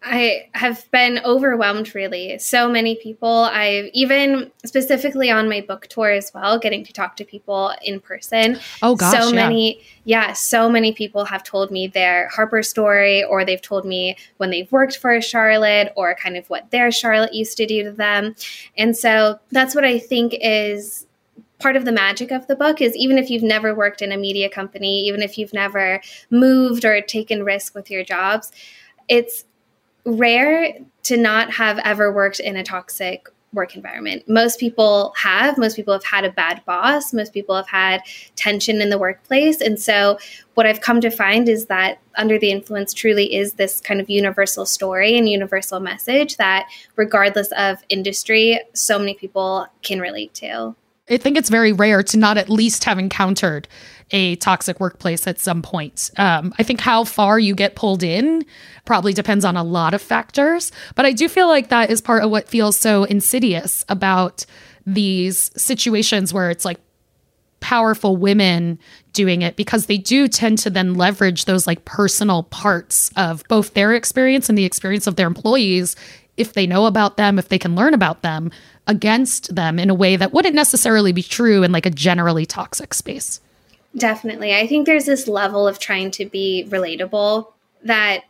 I 0.00 0.48
have 0.52 0.88
been 0.92 1.20
overwhelmed, 1.24 1.92
really. 1.92 2.38
So 2.38 2.68
many 2.68 2.94
people. 2.94 3.28
I've 3.28 3.90
even 3.92 4.52
specifically 4.64 5.28
on 5.28 5.48
my 5.48 5.60
book 5.60 5.88
tour 5.88 6.10
as 6.10 6.30
well, 6.32 6.56
getting 6.58 6.84
to 6.84 6.92
talk 6.92 7.16
to 7.16 7.24
people 7.24 7.72
in 7.82 7.98
person. 7.98 8.60
Oh, 8.80 8.94
gosh. 8.94 9.12
So 9.12 9.28
yeah. 9.30 9.34
many, 9.34 9.80
yeah, 10.04 10.32
so 10.34 10.70
many 10.70 10.92
people 10.92 11.24
have 11.24 11.42
told 11.42 11.72
me 11.72 11.88
their 11.88 12.28
Harper 12.28 12.62
story, 12.62 13.24
or 13.24 13.44
they've 13.44 13.60
told 13.60 13.84
me 13.84 14.16
when 14.36 14.50
they've 14.50 14.70
worked 14.70 14.98
for 14.98 15.14
a 15.14 15.20
Charlotte, 15.20 15.92
or 15.96 16.14
kind 16.14 16.36
of 16.36 16.48
what 16.48 16.70
their 16.70 16.92
Charlotte 16.92 17.34
used 17.34 17.56
to 17.56 17.66
do 17.66 17.82
to 17.82 17.90
them. 17.90 18.36
And 18.76 18.96
so 18.96 19.40
that's 19.50 19.74
what 19.74 19.84
I 19.84 19.98
think 19.98 20.34
is 20.40 21.06
part 21.58 21.74
of 21.74 21.84
the 21.84 21.92
magic 21.92 22.30
of 22.30 22.46
the 22.46 22.54
book 22.54 22.80
is 22.80 22.94
even 22.94 23.18
if 23.18 23.30
you've 23.30 23.42
never 23.42 23.74
worked 23.74 24.00
in 24.00 24.12
a 24.12 24.16
media 24.16 24.48
company, 24.48 25.00
even 25.06 25.22
if 25.22 25.36
you've 25.36 25.52
never 25.52 26.00
moved 26.30 26.84
or 26.84 27.00
taken 27.00 27.42
risk 27.42 27.74
with 27.74 27.90
your 27.90 28.04
jobs, 28.04 28.52
it's 29.08 29.44
rare 30.08 30.74
to 31.04 31.16
not 31.16 31.52
have 31.52 31.78
ever 31.78 32.12
worked 32.12 32.40
in 32.40 32.56
a 32.56 32.64
toxic 32.64 33.28
work 33.52 33.74
environment. 33.74 34.28
Most 34.28 34.60
people 34.60 35.14
have. 35.16 35.56
Most 35.56 35.76
people 35.76 35.94
have 35.94 36.04
had 36.04 36.24
a 36.24 36.30
bad 36.30 36.62
boss. 36.66 37.12
Most 37.12 37.32
people 37.32 37.56
have 37.56 37.68
had 37.68 38.02
tension 38.36 38.82
in 38.82 38.90
the 38.90 38.98
workplace. 38.98 39.60
And 39.60 39.80
so, 39.80 40.18
what 40.54 40.66
I've 40.66 40.80
come 40.80 41.00
to 41.00 41.10
find 41.10 41.48
is 41.48 41.66
that 41.66 41.98
Under 42.16 42.38
the 42.38 42.50
Influence 42.50 42.92
truly 42.92 43.34
is 43.34 43.54
this 43.54 43.80
kind 43.80 44.00
of 44.00 44.10
universal 44.10 44.66
story 44.66 45.16
and 45.16 45.28
universal 45.28 45.80
message 45.80 46.36
that, 46.36 46.68
regardless 46.96 47.48
of 47.52 47.78
industry, 47.88 48.60
so 48.74 48.98
many 48.98 49.14
people 49.14 49.66
can 49.82 50.00
relate 50.00 50.34
to. 50.34 50.74
I 51.10 51.16
think 51.16 51.38
it's 51.38 51.48
very 51.48 51.72
rare 51.72 52.02
to 52.02 52.18
not 52.18 52.36
at 52.36 52.50
least 52.50 52.84
have 52.84 52.98
encountered 52.98 53.66
a 54.10 54.36
toxic 54.36 54.80
workplace 54.80 55.26
at 55.26 55.38
some 55.38 55.62
point. 55.62 56.10
Um, 56.16 56.54
I 56.58 56.62
think 56.62 56.80
how 56.80 57.04
far 57.04 57.38
you 57.38 57.54
get 57.54 57.76
pulled 57.76 58.02
in 58.02 58.44
probably 58.84 59.12
depends 59.12 59.44
on 59.44 59.56
a 59.56 59.62
lot 59.62 59.94
of 59.94 60.00
factors, 60.00 60.72
but 60.94 61.04
I 61.04 61.12
do 61.12 61.28
feel 61.28 61.48
like 61.48 61.68
that 61.68 61.90
is 61.90 62.00
part 62.00 62.22
of 62.22 62.30
what 62.30 62.48
feels 62.48 62.76
so 62.76 63.04
insidious 63.04 63.84
about 63.88 64.46
these 64.86 65.50
situations 65.60 66.32
where 66.32 66.50
it's 66.50 66.64
like 66.64 66.78
powerful 67.60 68.16
women 68.16 68.78
doing 69.12 69.42
it 69.42 69.56
because 69.56 69.86
they 69.86 69.98
do 69.98 70.28
tend 70.28 70.58
to 70.58 70.70
then 70.70 70.94
leverage 70.94 71.44
those 71.44 71.66
like 71.66 71.84
personal 71.84 72.44
parts 72.44 73.10
of 73.16 73.42
both 73.48 73.74
their 73.74 73.92
experience 73.94 74.48
and 74.48 74.56
the 74.56 74.64
experience 74.64 75.06
of 75.06 75.16
their 75.16 75.26
employees 75.26 75.96
if 76.36 76.52
they 76.52 76.66
know 76.66 76.86
about 76.86 77.16
them, 77.16 77.38
if 77.38 77.48
they 77.48 77.58
can 77.58 77.74
learn 77.74 77.94
about 77.94 78.22
them 78.22 78.50
against 78.86 79.54
them 79.54 79.78
in 79.78 79.90
a 79.90 79.94
way 79.94 80.16
that 80.16 80.32
wouldn't 80.32 80.54
necessarily 80.54 81.12
be 81.12 81.22
true 81.22 81.62
in 81.62 81.72
like 81.72 81.84
a 81.84 81.90
generally 81.90 82.46
toxic 82.46 82.94
space. 82.94 83.40
Definitely. 83.98 84.54
I 84.54 84.66
think 84.66 84.86
there's 84.86 85.06
this 85.06 85.28
level 85.28 85.66
of 85.66 85.78
trying 85.78 86.10
to 86.12 86.26
be 86.26 86.66
relatable 86.68 87.52
that 87.84 88.24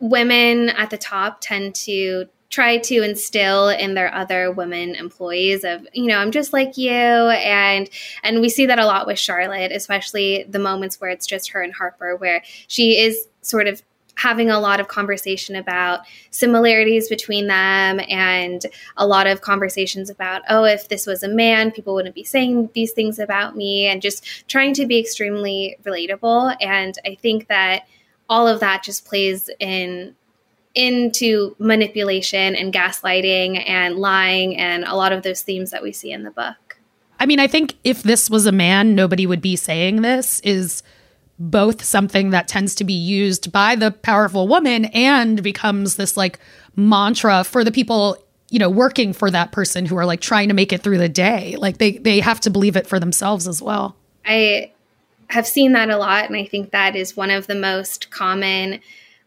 women 0.00 0.70
at 0.70 0.90
the 0.90 0.98
top 0.98 1.38
tend 1.40 1.74
to 1.74 2.26
try 2.48 2.78
to 2.78 3.02
instill 3.02 3.68
in 3.68 3.94
their 3.94 4.14
other 4.14 4.52
women 4.52 4.94
employees 4.94 5.64
of 5.64 5.86
you 5.92 6.06
know 6.06 6.18
i'm 6.18 6.30
just 6.30 6.52
like 6.52 6.76
you 6.76 6.90
and 6.92 7.90
and 8.22 8.40
we 8.40 8.48
see 8.48 8.66
that 8.66 8.78
a 8.78 8.86
lot 8.86 9.06
with 9.06 9.18
charlotte 9.18 9.72
especially 9.72 10.44
the 10.48 10.58
moments 10.58 11.00
where 11.00 11.10
it's 11.10 11.26
just 11.26 11.50
her 11.50 11.60
and 11.60 11.74
harper 11.74 12.14
where 12.16 12.42
she 12.68 12.98
is 12.98 13.26
sort 13.42 13.66
of 13.66 13.82
having 14.16 14.50
a 14.50 14.58
lot 14.58 14.80
of 14.80 14.88
conversation 14.88 15.54
about 15.56 16.00
similarities 16.30 17.08
between 17.08 17.46
them 17.46 18.00
and 18.08 18.66
a 18.96 19.06
lot 19.06 19.26
of 19.26 19.42
conversations 19.42 20.10
about, 20.10 20.42
oh, 20.48 20.64
if 20.64 20.88
this 20.88 21.06
was 21.06 21.22
a 21.22 21.28
man, 21.28 21.70
people 21.70 21.94
wouldn't 21.94 22.14
be 22.14 22.24
saying 22.24 22.70
these 22.74 22.92
things 22.92 23.18
about 23.18 23.56
me, 23.56 23.86
and 23.86 24.02
just 24.02 24.48
trying 24.48 24.74
to 24.74 24.86
be 24.86 24.98
extremely 24.98 25.76
relatable. 25.84 26.56
And 26.60 26.98
I 27.06 27.14
think 27.14 27.48
that 27.48 27.86
all 28.28 28.48
of 28.48 28.60
that 28.60 28.82
just 28.82 29.04
plays 29.04 29.48
in 29.60 30.16
into 30.74 31.56
manipulation 31.58 32.54
and 32.54 32.70
gaslighting 32.70 33.66
and 33.66 33.96
lying 33.96 34.58
and 34.58 34.84
a 34.84 34.94
lot 34.94 35.10
of 35.10 35.22
those 35.22 35.40
themes 35.40 35.70
that 35.70 35.82
we 35.82 35.90
see 35.90 36.12
in 36.12 36.22
the 36.22 36.30
book. 36.30 36.78
I 37.18 37.24
mean, 37.24 37.40
I 37.40 37.46
think 37.46 37.76
if 37.82 38.02
this 38.02 38.28
was 38.28 38.44
a 38.44 38.52
man, 38.52 38.94
nobody 38.94 39.26
would 39.26 39.40
be 39.40 39.56
saying 39.56 40.02
this 40.02 40.40
is 40.40 40.82
both 41.38 41.84
something 41.84 42.30
that 42.30 42.48
tends 42.48 42.74
to 42.76 42.84
be 42.84 42.94
used 42.94 43.52
by 43.52 43.76
the 43.76 43.90
powerful 43.90 44.48
woman 44.48 44.86
and 44.86 45.42
becomes 45.42 45.96
this 45.96 46.16
like 46.16 46.38
mantra 46.76 47.44
for 47.44 47.64
the 47.64 47.72
people 47.72 48.16
you 48.50 48.58
know 48.58 48.70
working 48.70 49.12
for 49.12 49.30
that 49.30 49.52
person 49.52 49.86
who 49.86 49.96
are 49.96 50.06
like 50.06 50.20
trying 50.20 50.48
to 50.48 50.54
make 50.54 50.72
it 50.72 50.82
through 50.82 50.98
the 50.98 51.08
day. 51.08 51.56
Like 51.56 51.78
they 51.78 51.92
they 51.92 52.20
have 52.20 52.40
to 52.40 52.50
believe 52.50 52.76
it 52.76 52.86
for 52.86 52.98
themselves 52.98 53.48
as 53.48 53.60
well. 53.60 53.96
I 54.24 54.72
have 55.28 55.46
seen 55.46 55.72
that 55.72 55.90
a 55.90 55.96
lot 55.96 56.26
and 56.26 56.36
i 56.36 56.44
think 56.44 56.70
that 56.70 56.94
is 56.94 57.16
one 57.16 57.30
of 57.30 57.48
the 57.48 57.54
most 57.54 58.10
common 58.10 58.80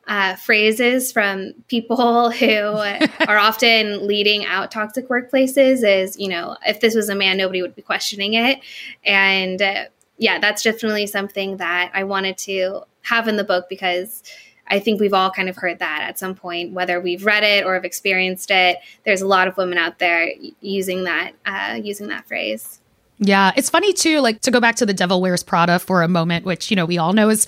uh, 0.08 0.36
phrases 0.38 1.12
from 1.12 1.54
people 1.68 2.32
who 2.40 2.48
are 3.28 3.38
often 3.38 4.08
leading 4.08 4.46
out 4.46 4.72
toxic 4.72 5.08
workplaces 5.08 5.84
is 5.88 6.18
you 6.18 6.28
know 6.28 6.58
if 6.66 6.80
this 6.80 6.96
was 6.96 7.10
a 7.10 7.16
man 7.16 7.38
nobody 7.38 7.62
would 7.62 7.76
be 7.76 7.82
questioning 7.82 8.34
it. 8.34 8.60
And 9.06 9.62
uh, 9.62 9.86
yeah, 10.20 10.38
that's 10.38 10.62
definitely 10.62 11.08
something 11.08 11.58
that 11.58 11.92
I 11.94 12.04
wanted 12.04 12.38
to 12.40 12.82
have 13.04 13.28
in 13.28 13.38
the 13.38 13.44
book 13.44 13.68
because 13.70 14.22
I 14.68 14.80
think 14.80 15.00
we've 15.00 15.14
all 15.14 15.32
kind 15.32 15.50
of 15.50 15.56
heard 15.56 15.80
that 15.80 16.02
at 16.04 16.20
some 16.20 16.36
point, 16.36 16.74
whether 16.74 17.00
we've 17.00 17.26
read 17.26 17.44
it 17.44 17.66
or 17.66 17.74
have 17.74 17.86
experienced 17.86 18.52
it. 18.52 18.78
There's 19.06 19.22
a 19.22 19.28
lot 19.28 19.48
of 19.48 19.58
women 19.58 19.78
out 19.78 19.98
there 19.98 20.30
using 20.62 21.06
that 21.06 21.32
uh, 21.46 21.80
using 21.82 22.08
that 22.10 22.28
phrase. 22.28 22.80
Yeah, 23.18 23.52
it's 23.56 23.70
funny 23.70 23.94
too. 23.94 24.20
Like 24.20 24.42
to 24.42 24.52
go 24.52 24.60
back 24.60 24.76
to 24.76 24.86
the 24.86 24.94
Devil 24.94 25.22
Wears 25.22 25.42
Prada 25.42 25.80
for 25.80 26.04
a 26.04 26.08
moment, 26.08 26.46
which 26.46 26.70
you 26.70 26.76
know 26.76 26.86
we 26.86 26.98
all 26.98 27.14
know 27.14 27.30
is 27.30 27.48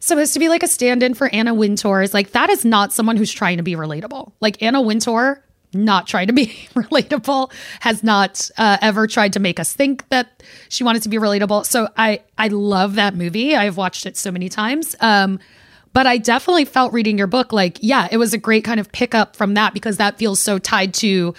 supposed 0.00 0.32
to 0.32 0.38
be 0.38 0.48
like 0.48 0.62
a 0.62 0.68
stand-in 0.68 1.14
for 1.14 1.28
Anna 1.28 1.52
Wintour. 1.52 2.02
Is 2.02 2.14
like 2.14 2.30
that 2.30 2.48
is 2.50 2.64
not 2.64 2.92
someone 2.92 3.16
who's 3.16 3.32
trying 3.32 3.58
to 3.58 3.62
be 3.62 3.74
relatable. 3.74 4.32
Like 4.40 4.62
Anna 4.62 4.80
Wintour 4.80 5.44
not 5.74 6.06
trying 6.06 6.26
to 6.26 6.32
be 6.32 6.46
relatable, 6.74 7.52
has 7.80 8.02
not 8.02 8.50
uh, 8.58 8.78
ever 8.80 9.06
tried 9.06 9.32
to 9.34 9.40
make 9.40 9.58
us 9.58 9.72
think 9.72 10.08
that 10.08 10.42
she 10.68 10.84
wanted 10.84 11.02
to 11.02 11.08
be 11.08 11.16
relatable. 11.18 11.66
So 11.66 11.88
I 11.96 12.20
I 12.38 12.48
love 12.48 12.94
that 12.96 13.14
movie. 13.14 13.56
I've 13.56 13.76
watched 13.76 14.06
it 14.06 14.16
so 14.16 14.30
many 14.30 14.48
times. 14.48 14.94
Um, 15.00 15.38
but 15.92 16.06
I 16.06 16.18
definitely 16.18 16.64
felt 16.64 16.92
reading 16.92 17.18
your 17.18 17.26
book 17.26 17.52
like, 17.52 17.78
yeah, 17.80 18.08
it 18.10 18.16
was 18.16 18.32
a 18.32 18.38
great 18.38 18.64
kind 18.64 18.80
of 18.80 18.90
pickup 18.92 19.36
from 19.36 19.54
that 19.54 19.74
because 19.74 19.98
that 19.98 20.18
feels 20.18 20.40
so 20.40 20.58
tied 20.58 20.94
to, 20.94 21.34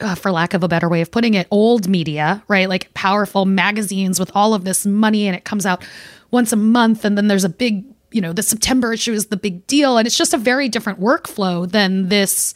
uh, 0.00 0.14
for 0.14 0.30
lack 0.30 0.52
of 0.52 0.62
a 0.62 0.68
better 0.68 0.88
way 0.88 1.00
of 1.00 1.10
putting 1.10 1.34
it, 1.34 1.46
old 1.50 1.88
media, 1.88 2.42
right? 2.48 2.68
Like 2.68 2.92
powerful 2.92 3.46
magazines 3.46 4.20
with 4.20 4.30
all 4.34 4.52
of 4.52 4.64
this 4.64 4.84
money 4.84 5.26
and 5.26 5.34
it 5.34 5.44
comes 5.44 5.64
out 5.64 5.82
once 6.30 6.52
a 6.52 6.56
month 6.56 7.04
and 7.04 7.16
then 7.16 7.28
there's 7.28 7.44
a 7.44 7.48
big, 7.48 7.84
you 8.10 8.20
know, 8.20 8.34
the 8.34 8.42
September 8.42 8.92
issue 8.92 9.12
is 9.12 9.26
the 9.26 9.38
big 9.38 9.66
deal. 9.66 9.96
And 9.96 10.06
it's 10.06 10.18
just 10.18 10.34
a 10.34 10.38
very 10.38 10.68
different 10.68 11.00
workflow 11.00 11.70
than 11.70 12.10
this 12.10 12.54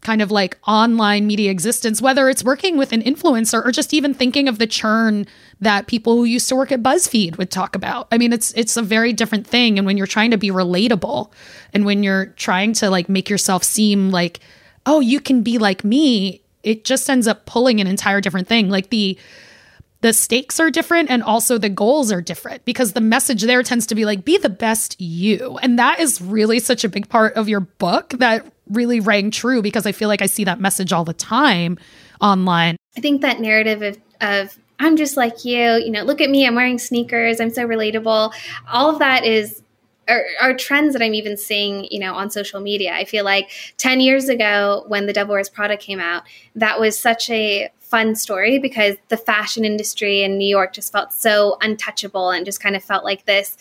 kind 0.00 0.22
of 0.22 0.30
like 0.30 0.58
online 0.66 1.26
media 1.26 1.50
existence, 1.50 2.00
whether 2.00 2.28
it's 2.28 2.42
working 2.42 2.76
with 2.76 2.92
an 2.92 3.02
influencer 3.02 3.64
or 3.64 3.70
just 3.70 3.92
even 3.92 4.14
thinking 4.14 4.48
of 4.48 4.58
the 4.58 4.66
churn 4.66 5.26
that 5.60 5.86
people 5.86 6.16
who 6.16 6.24
used 6.24 6.48
to 6.48 6.56
work 6.56 6.72
at 6.72 6.82
BuzzFeed 6.82 7.36
would 7.36 7.50
talk 7.50 7.74
about. 7.74 8.08
I 8.10 8.18
mean, 8.18 8.32
it's 8.32 8.52
it's 8.52 8.76
a 8.76 8.82
very 8.82 9.12
different 9.12 9.46
thing. 9.46 9.78
And 9.78 9.86
when 9.86 9.96
you're 9.96 10.06
trying 10.06 10.30
to 10.30 10.38
be 10.38 10.50
relatable 10.50 11.30
and 11.74 11.84
when 11.84 12.02
you're 12.02 12.26
trying 12.26 12.72
to 12.74 12.88
like 12.88 13.08
make 13.08 13.28
yourself 13.28 13.62
seem 13.62 14.10
like, 14.10 14.40
oh, 14.86 15.00
you 15.00 15.20
can 15.20 15.42
be 15.42 15.58
like 15.58 15.84
me, 15.84 16.42
it 16.62 16.84
just 16.84 17.08
ends 17.10 17.26
up 17.26 17.44
pulling 17.46 17.80
an 17.80 17.86
entire 17.86 18.20
different 18.20 18.48
thing. 18.48 18.70
Like 18.70 18.90
the 18.90 19.18
the 20.02 20.14
stakes 20.14 20.58
are 20.58 20.70
different 20.70 21.10
and 21.10 21.22
also 21.22 21.58
the 21.58 21.68
goals 21.68 22.10
are 22.10 22.22
different 22.22 22.64
because 22.64 22.94
the 22.94 23.02
message 23.02 23.42
there 23.42 23.62
tends 23.62 23.86
to 23.86 23.94
be 23.94 24.06
like 24.06 24.24
be 24.24 24.38
the 24.38 24.48
best 24.48 24.98
you 24.98 25.58
and 25.62 25.78
that 25.78 26.00
is 26.00 26.22
really 26.22 26.58
such 26.58 26.84
a 26.84 26.88
big 26.88 27.06
part 27.10 27.34
of 27.34 27.50
your 27.50 27.60
book 27.60 28.14
that 28.16 28.46
really 28.70 29.00
rang 29.00 29.30
true 29.30 29.62
because 29.62 29.86
I 29.86 29.92
feel 29.92 30.08
like 30.08 30.22
I 30.22 30.26
see 30.26 30.44
that 30.44 30.60
message 30.60 30.92
all 30.92 31.04
the 31.04 31.12
time 31.14 31.78
online. 32.20 32.76
I 32.96 33.00
think 33.00 33.22
that 33.22 33.40
narrative 33.40 33.82
of, 33.82 33.98
of 34.20 34.58
I'm 34.78 34.96
just 34.96 35.16
like 35.16 35.44
you, 35.44 35.74
you 35.74 35.90
know, 35.90 36.02
look 36.02 36.20
at 36.20 36.30
me, 36.30 36.46
I'm 36.46 36.54
wearing 36.54 36.78
sneakers, 36.78 37.40
I'm 37.40 37.50
so 37.50 37.66
relatable. 37.66 38.32
All 38.72 38.90
of 38.90 38.98
that 38.98 39.24
is 39.24 39.62
are, 40.08 40.24
are, 40.40 40.54
trends 40.54 40.94
that 40.94 41.02
I'm 41.02 41.14
even 41.14 41.36
seeing, 41.36 41.86
you 41.90 42.00
know, 42.00 42.14
on 42.14 42.30
social 42.30 42.60
media. 42.60 42.92
I 42.94 43.04
feel 43.04 43.24
like 43.24 43.50
10 43.76 44.00
years 44.00 44.28
ago 44.28 44.84
when 44.88 45.06
the 45.06 45.12
Devil 45.12 45.34
Wears 45.34 45.48
Prada 45.48 45.76
came 45.76 46.00
out, 46.00 46.24
that 46.56 46.80
was 46.80 46.98
such 46.98 47.30
a 47.30 47.70
fun 47.90 48.14
story 48.14 48.58
because 48.58 48.96
the 49.08 49.16
fashion 49.16 49.64
industry 49.64 50.22
in 50.22 50.38
New 50.38 50.48
York 50.48 50.72
just 50.72 50.92
felt 50.92 51.12
so 51.12 51.58
untouchable 51.60 52.30
and 52.30 52.46
just 52.46 52.62
kind 52.62 52.76
of 52.76 52.84
felt 52.84 53.04
like 53.04 53.24
this 53.24 53.56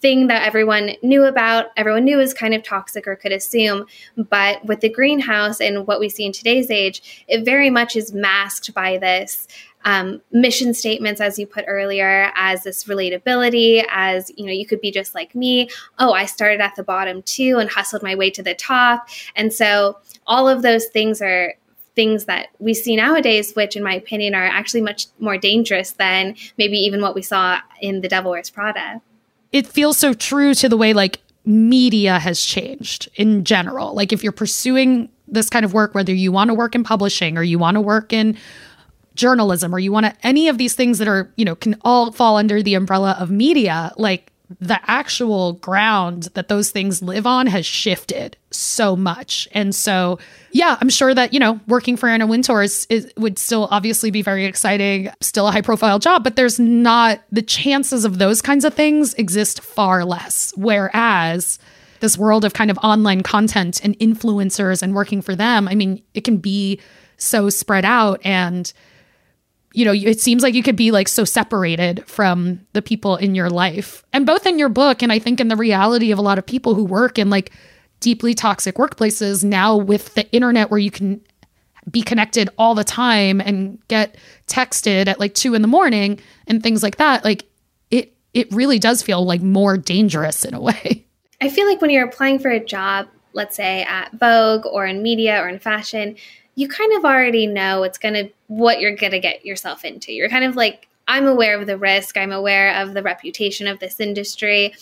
thing 0.00 0.26
that 0.26 0.46
everyone 0.46 0.90
knew 1.02 1.24
about, 1.24 1.66
everyone 1.76 2.04
knew 2.04 2.16
was 2.16 2.34
kind 2.34 2.54
of 2.54 2.62
toxic 2.64 3.06
or 3.06 3.14
could 3.14 3.30
assume. 3.30 3.86
But 4.16 4.64
with 4.64 4.80
the 4.80 4.88
greenhouse 4.88 5.60
and 5.60 5.86
what 5.86 6.00
we 6.00 6.08
see 6.08 6.26
in 6.26 6.32
today's 6.32 6.70
age, 6.70 7.24
it 7.28 7.44
very 7.44 7.70
much 7.70 7.94
is 7.94 8.12
masked 8.12 8.74
by 8.74 8.98
this 8.98 9.46
um, 9.84 10.20
mission 10.32 10.74
statements, 10.74 11.20
as 11.20 11.38
you 11.38 11.46
put 11.46 11.64
earlier, 11.68 12.32
as 12.34 12.64
this 12.64 12.84
relatability, 12.84 13.84
as 13.88 14.30
you 14.36 14.44
know, 14.44 14.52
you 14.52 14.66
could 14.66 14.80
be 14.80 14.90
just 14.90 15.14
like 15.14 15.36
me. 15.36 15.70
Oh, 16.00 16.12
I 16.12 16.26
started 16.26 16.60
at 16.60 16.74
the 16.74 16.82
bottom 16.82 17.22
too 17.22 17.58
and 17.58 17.70
hustled 17.70 18.02
my 18.02 18.16
way 18.16 18.28
to 18.30 18.42
the 18.42 18.54
top. 18.54 19.08
And 19.36 19.52
so 19.52 19.98
all 20.26 20.48
of 20.48 20.62
those 20.62 20.86
things 20.86 21.22
are 21.22 21.54
things 21.98 22.26
that 22.26 22.50
we 22.60 22.74
see 22.74 22.94
nowadays, 22.94 23.54
which 23.54 23.74
in 23.74 23.82
my 23.82 23.92
opinion 23.92 24.32
are 24.32 24.44
actually 24.44 24.82
much 24.82 25.06
more 25.18 25.36
dangerous 25.36 25.90
than 25.90 26.36
maybe 26.56 26.78
even 26.78 27.00
what 27.02 27.16
we 27.16 27.22
saw 27.22 27.58
in 27.80 28.02
The 28.02 28.08
Devil 28.08 28.30
Wears 28.30 28.50
Prada. 28.50 29.02
It 29.50 29.66
feels 29.66 29.98
so 29.98 30.14
true 30.14 30.54
to 30.54 30.68
the 30.68 30.76
way 30.76 30.92
like 30.92 31.18
media 31.44 32.20
has 32.20 32.40
changed 32.40 33.08
in 33.16 33.42
general. 33.42 33.94
Like 33.94 34.12
if 34.12 34.22
you're 34.22 34.30
pursuing 34.30 35.08
this 35.26 35.50
kind 35.50 35.64
of 35.64 35.74
work, 35.74 35.92
whether 35.92 36.14
you 36.14 36.30
want 36.30 36.50
to 36.50 36.54
work 36.54 36.76
in 36.76 36.84
publishing 36.84 37.36
or 37.36 37.42
you 37.42 37.58
want 37.58 37.74
to 37.74 37.80
work 37.80 38.12
in 38.12 38.36
journalism 39.16 39.74
or 39.74 39.80
you 39.80 39.90
want 39.90 40.06
to 40.06 40.14
any 40.22 40.46
of 40.46 40.56
these 40.56 40.76
things 40.76 40.98
that 40.98 41.08
are, 41.08 41.32
you 41.34 41.44
know, 41.44 41.56
can 41.56 41.74
all 41.82 42.12
fall 42.12 42.36
under 42.36 42.62
the 42.62 42.74
umbrella 42.74 43.16
of 43.18 43.28
media, 43.28 43.92
like 43.96 44.30
the 44.60 44.80
actual 44.90 45.54
ground 45.54 46.24
that 46.34 46.48
those 46.48 46.70
things 46.70 47.02
live 47.02 47.26
on 47.26 47.46
has 47.46 47.66
shifted 47.66 48.36
so 48.50 48.96
much. 48.96 49.46
And 49.52 49.74
so, 49.74 50.18
yeah, 50.52 50.78
I'm 50.80 50.88
sure 50.88 51.14
that, 51.14 51.34
you 51.34 51.40
know, 51.40 51.60
working 51.66 51.96
for 51.96 52.08
Anna 52.08 52.26
Wintour 52.26 52.62
is, 52.62 52.86
is, 52.88 53.12
would 53.16 53.38
still 53.38 53.68
obviously 53.70 54.10
be 54.10 54.22
very 54.22 54.46
exciting, 54.46 55.10
still 55.20 55.48
a 55.48 55.52
high 55.52 55.60
profile 55.60 55.98
job, 55.98 56.24
but 56.24 56.36
there's 56.36 56.58
not 56.58 57.20
the 57.30 57.42
chances 57.42 58.04
of 58.04 58.18
those 58.18 58.40
kinds 58.40 58.64
of 58.64 58.72
things 58.72 59.12
exist 59.14 59.60
far 59.60 60.04
less. 60.04 60.52
Whereas 60.56 61.58
this 62.00 62.16
world 62.16 62.44
of 62.44 62.54
kind 62.54 62.70
of 62.70 62.78
online 62.78 63.22
content 63.22 63.80
and 63.84 63.98
influencers 63.98 64.82
and 64.82 64.94
working 64.94 65.20
for 65.20 65.34
them, 65.34 65.68
I 65.68 65.74
mean, 65.74 66.02
it 66.14 66.24
can 66.24 66.38
be 66.38 66.80
so 67.18 67.50
spread 67.50 67.84
out 67.84 68.20
and 68.24 68.72
you 69.72 69.84
know, 69.84 69.92
it 69.92 70.20
seems 70.20 70.42
like 70.42 70.54
you 70.54 70.62
could 70.62 70.76
be 70.76 70.90
like 70.90 71.08
so 71.08 71.24
separated 71.24 72.06
from 72.06 72.60
the 72.72 72.82
people 72.82 73.16
in 73.16 73.34
your 73.34 73.50
life. 73.50 74.04
And 74.12 74.26
both 74.26 74.46
in 74.46 74.58
your 74.58 74.68
book, 74.68 75.02
and 75.02 75.12
I 75.12 75.18
think 75.18 75.40
in 75.40 75.48
the 75.48 75.56
reality 75.56 76.10
of 76.10 76.18
a 76.18 76.22
lot 76.22 76.38
of 76.38 76.46
people 76.46 76.74
who 76.74 76.84
work 76.84 77.18
in 77.18 77.30
like 77.30 77.52
deeply 78.00 78.34
toxic 78.34 78.76
workplaces 78.76 79.44
now 79.44 79.76
with 79.76 80.14
the 80.14 80.30
internet 80.32 80.70
where 80.70 80.80
you 80.80 80.90
can 80.90 81.20
be 81.90 82.02
connected 82.02 82.50
all 82.58 82.74
the 82.74 82.84
time 82.84 83.40
and 83.40 83.78
get 83.88 84.16
texted 84.46 85.06
at 85.08 85.18
like 85.18 85.34
two 85.34 85.54
in 85.54 85.62
the 85.62 85.68
morning 85.68 86.20
and 86.46 86.62
things 86.62 86.82
like 86.82 86.96
that, 86.96 87.24
like 87.24 87.46
it 87.90 88.14
it 88.34 88.52
really 88.52 88.78
does 88.78 89.02
feel 89.02 89.24
like 89.24 89.42
more 89.42 89.76
dangerous 89.76 90.44
in 90.44 90.54
a 90.54 90.60
way. 90.60 91.06
I 91.40 91.48
feel 91.48 91.66
like 91.66 91.80
when 91.80 91.90
you're 91.90 92.06
applying 92.06 92.38
for 92.38 92.50
a 92.50 92.64
job, 92.64 93.08
let's 93.32 93.56
say 93.56 93.82
at 93.84 94.12
Vogue 94.12 94.66
or 94.66 94.86
in 94.86 95.02
media 95.02 95.40
or 95.42 95.48
in 95.48 95.58
fashion, 95.58 96.16
you 96.58 96.66
kind 96.66 96.92
of 96.94 97.04
already 97.04 97.46
know 97.46 97.84
it's 97.84 97.98
going 97.98 98.14
to 98.14 98.28
what 98.48 98.80
you're 98.80 98.96
going 98.96 99.12
to 99.12 99.20
get 99.20 99.46
yourself 99.46 99.84
into. 99.84 100.12
You're 100.12 100.28
kind 100.28 100.42
of 100.42 100.56
like 100.56 100.88
I'm 101.06 101.28
aware 101.28 101.56
of 101.56 101.68
the 101.68 101.78
risk, 101.78 102.16
I'm 102.16 102.32
aware 102.32 102.74
of 102.82 102.94
the 102.94 103.02
reputation 103.02 103.68
of 103.68 103.78
this 103.78 104.00
industry. 104.00 104.74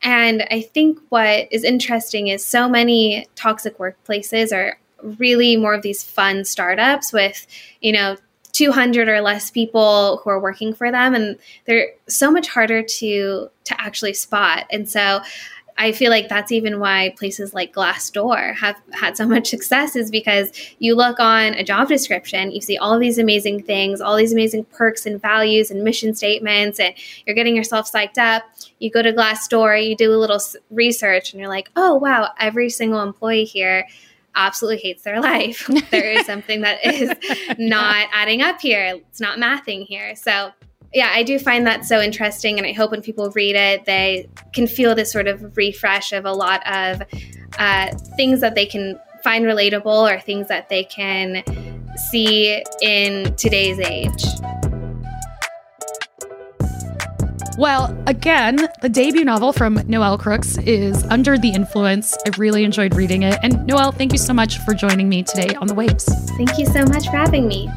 And 0.00 0.46
I 0.52 0.60
think 0.60 1.00
what 1.08 1.48
is 1.50 1.64
interesting 1.64 2.28
is 2.28 2.44
so 2.44 2.68
many 2.68 3.26
toxic 3.34 3.78
workplaces 3.78 4.56
are 4.56 4.78
really 5.18 5.56
more 5.56 5.74
of 5.74 5.82
these 5.82 6.04
fun 6.04 6.44
startups 6.44 7.12
with, 7.12 7.48
you 7.80 7.90
know, 7.90 8.16
200 8.52 9.08
or 9.08 9.20
less 9.20 9.50
people 9.50 10.18
who 10.18 10.30
are 10.30 10.40
working 10.40 10.72
for 10.72 10.92
them 10.92 11.16
and 11.16 11.36
they're 11.64 11.90
so 12.08 12.30
much 12.30 12.46
harder 12.46 12.80
to 12.80 13.48
to 13.64 13.80
actually 13.80 14.14
spot. 14.14 14.66
And 14.70 14.88
so 14.88 15.20
I 15.80 15.92
feel 15.92 16.10
like 16.10 16.28
that's 16.28 16.50
even 16.50 16.80
why 16.80 17.14
places 17.16 17.54
like 17.54 17.72
Glassdoor 17.72 18.56
have 18.56 18.76
had 18.92 19.16
so 19.16 19.26
much 19.26 19.48
success 19.48 19.94
is 19.94 20.10
because 20.10 20.50
you 20.80 20.96
look 20.96 21.20
on 21.20 21.54
a 21.54 21.62
job 21.62 21.86
description, 21.86 22.50
you 22.50 22.60
see 22.60 22.76
all 22.76 22.98
these 22.98 23.16
amazing 23.16 23.62
things, 23.62 24.00
all 24.00 24.16
these 24.16 24.32
amazing 24.32 24.64
perks 24.64 25.06
and 25.06 25.22
values 25.22 25.70
and 25.70 25.84
mission 25.84 26.16
statements, 26.16 26.80
and 26.80 26.94
you're 27.24 27.36
getting 27.36 27.54
yourself 27.54 27.90
psyched 27.90 28.18
up. 28.18 28.42
You 28.80 28.90
go 28.90 29.02
to 29.02 29.12
Glassdoor, 29.12 29.88
you 29.88 29.96
do 29.96 30.12
a 30.12 30.18
little 30.18 30.40
research, 30.70 31.32
and 31.32 31.40
you're 31.40 31.48
like, 31.48 31.70
oh, 31.76 31.94
wow, 31.94 32.30
every 32.40 32.70
single 32.70 33.00
employee 33.00 33.44
here 33.44 33.86
absolutely 34.34 34.78
hates 34.78 35.04
their 35.04 35.20
life. 35.20 35.70
there 35.90 36.10
is 36.10 36.26
something 36.26 36.62
that 36.62 36.84
is 36.84 37.12
not 37.58 38.08
adding 38.12 38.42
up 38.42 38.60
here. 38.60 39.00
It's 39.10 39.20
not 39.20 39.38
mathing 39.38 39.86
here. 39.86 40.16
So 40.16 40.50
yeah, 40.92 41.10
I 41.12 41.22
do 41.22 41.38
find 41.38 41.66
that 41.66 41.84
so 41.84 42.00
interesting, 42.00 42.58
and 42.58 42.66
I 42.66 42.72
hope 42.72 42.90
when 42.90 43.02
people 43.02 43.30
read 43.32 43.56
it, 43.56 43.84
they 43.84 44.28
can 44.52 44.66
feel 44.66 44.94
this 44.94 45.12
sort 45.12 45.26
of 45.26 45.56
refresh 45.56 46.12
of 46.12 46.24
a 46.24 46.32
lot 46.32 46.66
of 46.66 47.02
uh, 47.58 47.94
things 48.16 48.40
that 48.40 48.54
they 48.54 48.66
can 48.66 48.98
find 49.22 49.44
relatable 49.44 49.84
or 49.86 50.18
things 50.20 50.48
that 50.48 50.68
they 50.68 50.84
can 50.84 51.42
see 52.10 52.62
in 52.80 53.34
today's 53.36 53.78
age. 53.80 54.24
Well, 57.58 57.92
again, 58.06 58.68
the 58.82 58.88
debut 58.88 59.24
novel 59.24 59.52
from 59.52 59.82
Noelle 59.88 60.16
Crooks 60.16 60.58
is 60.58 61.02
Under 61.04 61.36
the 61.36 61.50
Influence. 61.50 62.16
I 62.24 62.30
really 62.38 62.62
enjoyed 62.62 62.94
reading 62.94 63.24
it. 63.24 63.36
And 63.42 63.66
Noelle, 63.66 63.90
thank 63.90 64.12
you 64.12 64.18
so 64.18 64.32
much 64.32 64.58
for 64.58 64.74
joining 64.74 65.08
me 65.08 65.24
today 65.24 65.56
on 65.56 65.66
The 65.66 65.74
Waves. 65.74 66.04
Thank 66.36 66.56
you 66.56 66.66
so 66.66 66.84
much 66.84 67.06
for 67.06 67.16
having 67.16 67.48
me. 67.48 67.68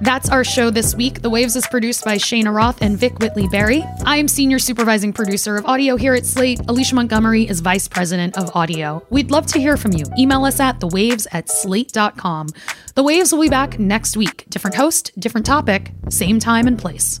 That's 0.00 0.30
our 0.30 0.44
show 0.44 0.70
this 0.70 0.94
week. 0.94 1.20
The 1.20 1.28
Waves 1.28 1.56
is 1.56 1.66
produced 1.66 2.06
by 2.06 2.16
Cheyna 2.16 2.50
Roth 2.50 2.80
and 2.80 2.96
Vic 2.98 3.18
Whitley 3.18 3.48
Berry. 3.48 3.84
I 4.06 4.16
am 4.16 4.28
senior 4.28 4.58
supervising 4.58 5.12
producer 5.12 5.56
of 5.56 5.66
audio 5.66 5.96
here 5.96 6.14
at 6.14 6.24
Slate. 6.24 6.58
Alicia 6.68 6.94
Montgomery 6.94 7.46
is 7.46 7.60
vice 7.60 7.86
president 7.86 8.38
of 8.38 8.50
audio. 8.56 9.04
We'd 9.10 9.30
love 9.30 9.46
to 9.48 9.60
hear 9.60 9.76
from 9.76 9.92
you. 9.92 10.06
Email 10.18 10.46
us 10.46 10.58
at 10.58 10.80
thewaves 10.80 11.26
at 11.32 11.50
slate.com. 11.50 12.48
The 12.94 13.02
Waves 13.02 13.32
will 13.32 13.42
be 13.42 13.50
back 13.50 13.78
next 13.78 14.16
week. 14.16 14.46
Different 14.48 14.76
host, 14.76 15.12
different 15.20 15.46
topic, 15.46 15.92
same 16.08 16.38
time 16.38 16.66
and 16.66 16.78
place. 16.78 17.20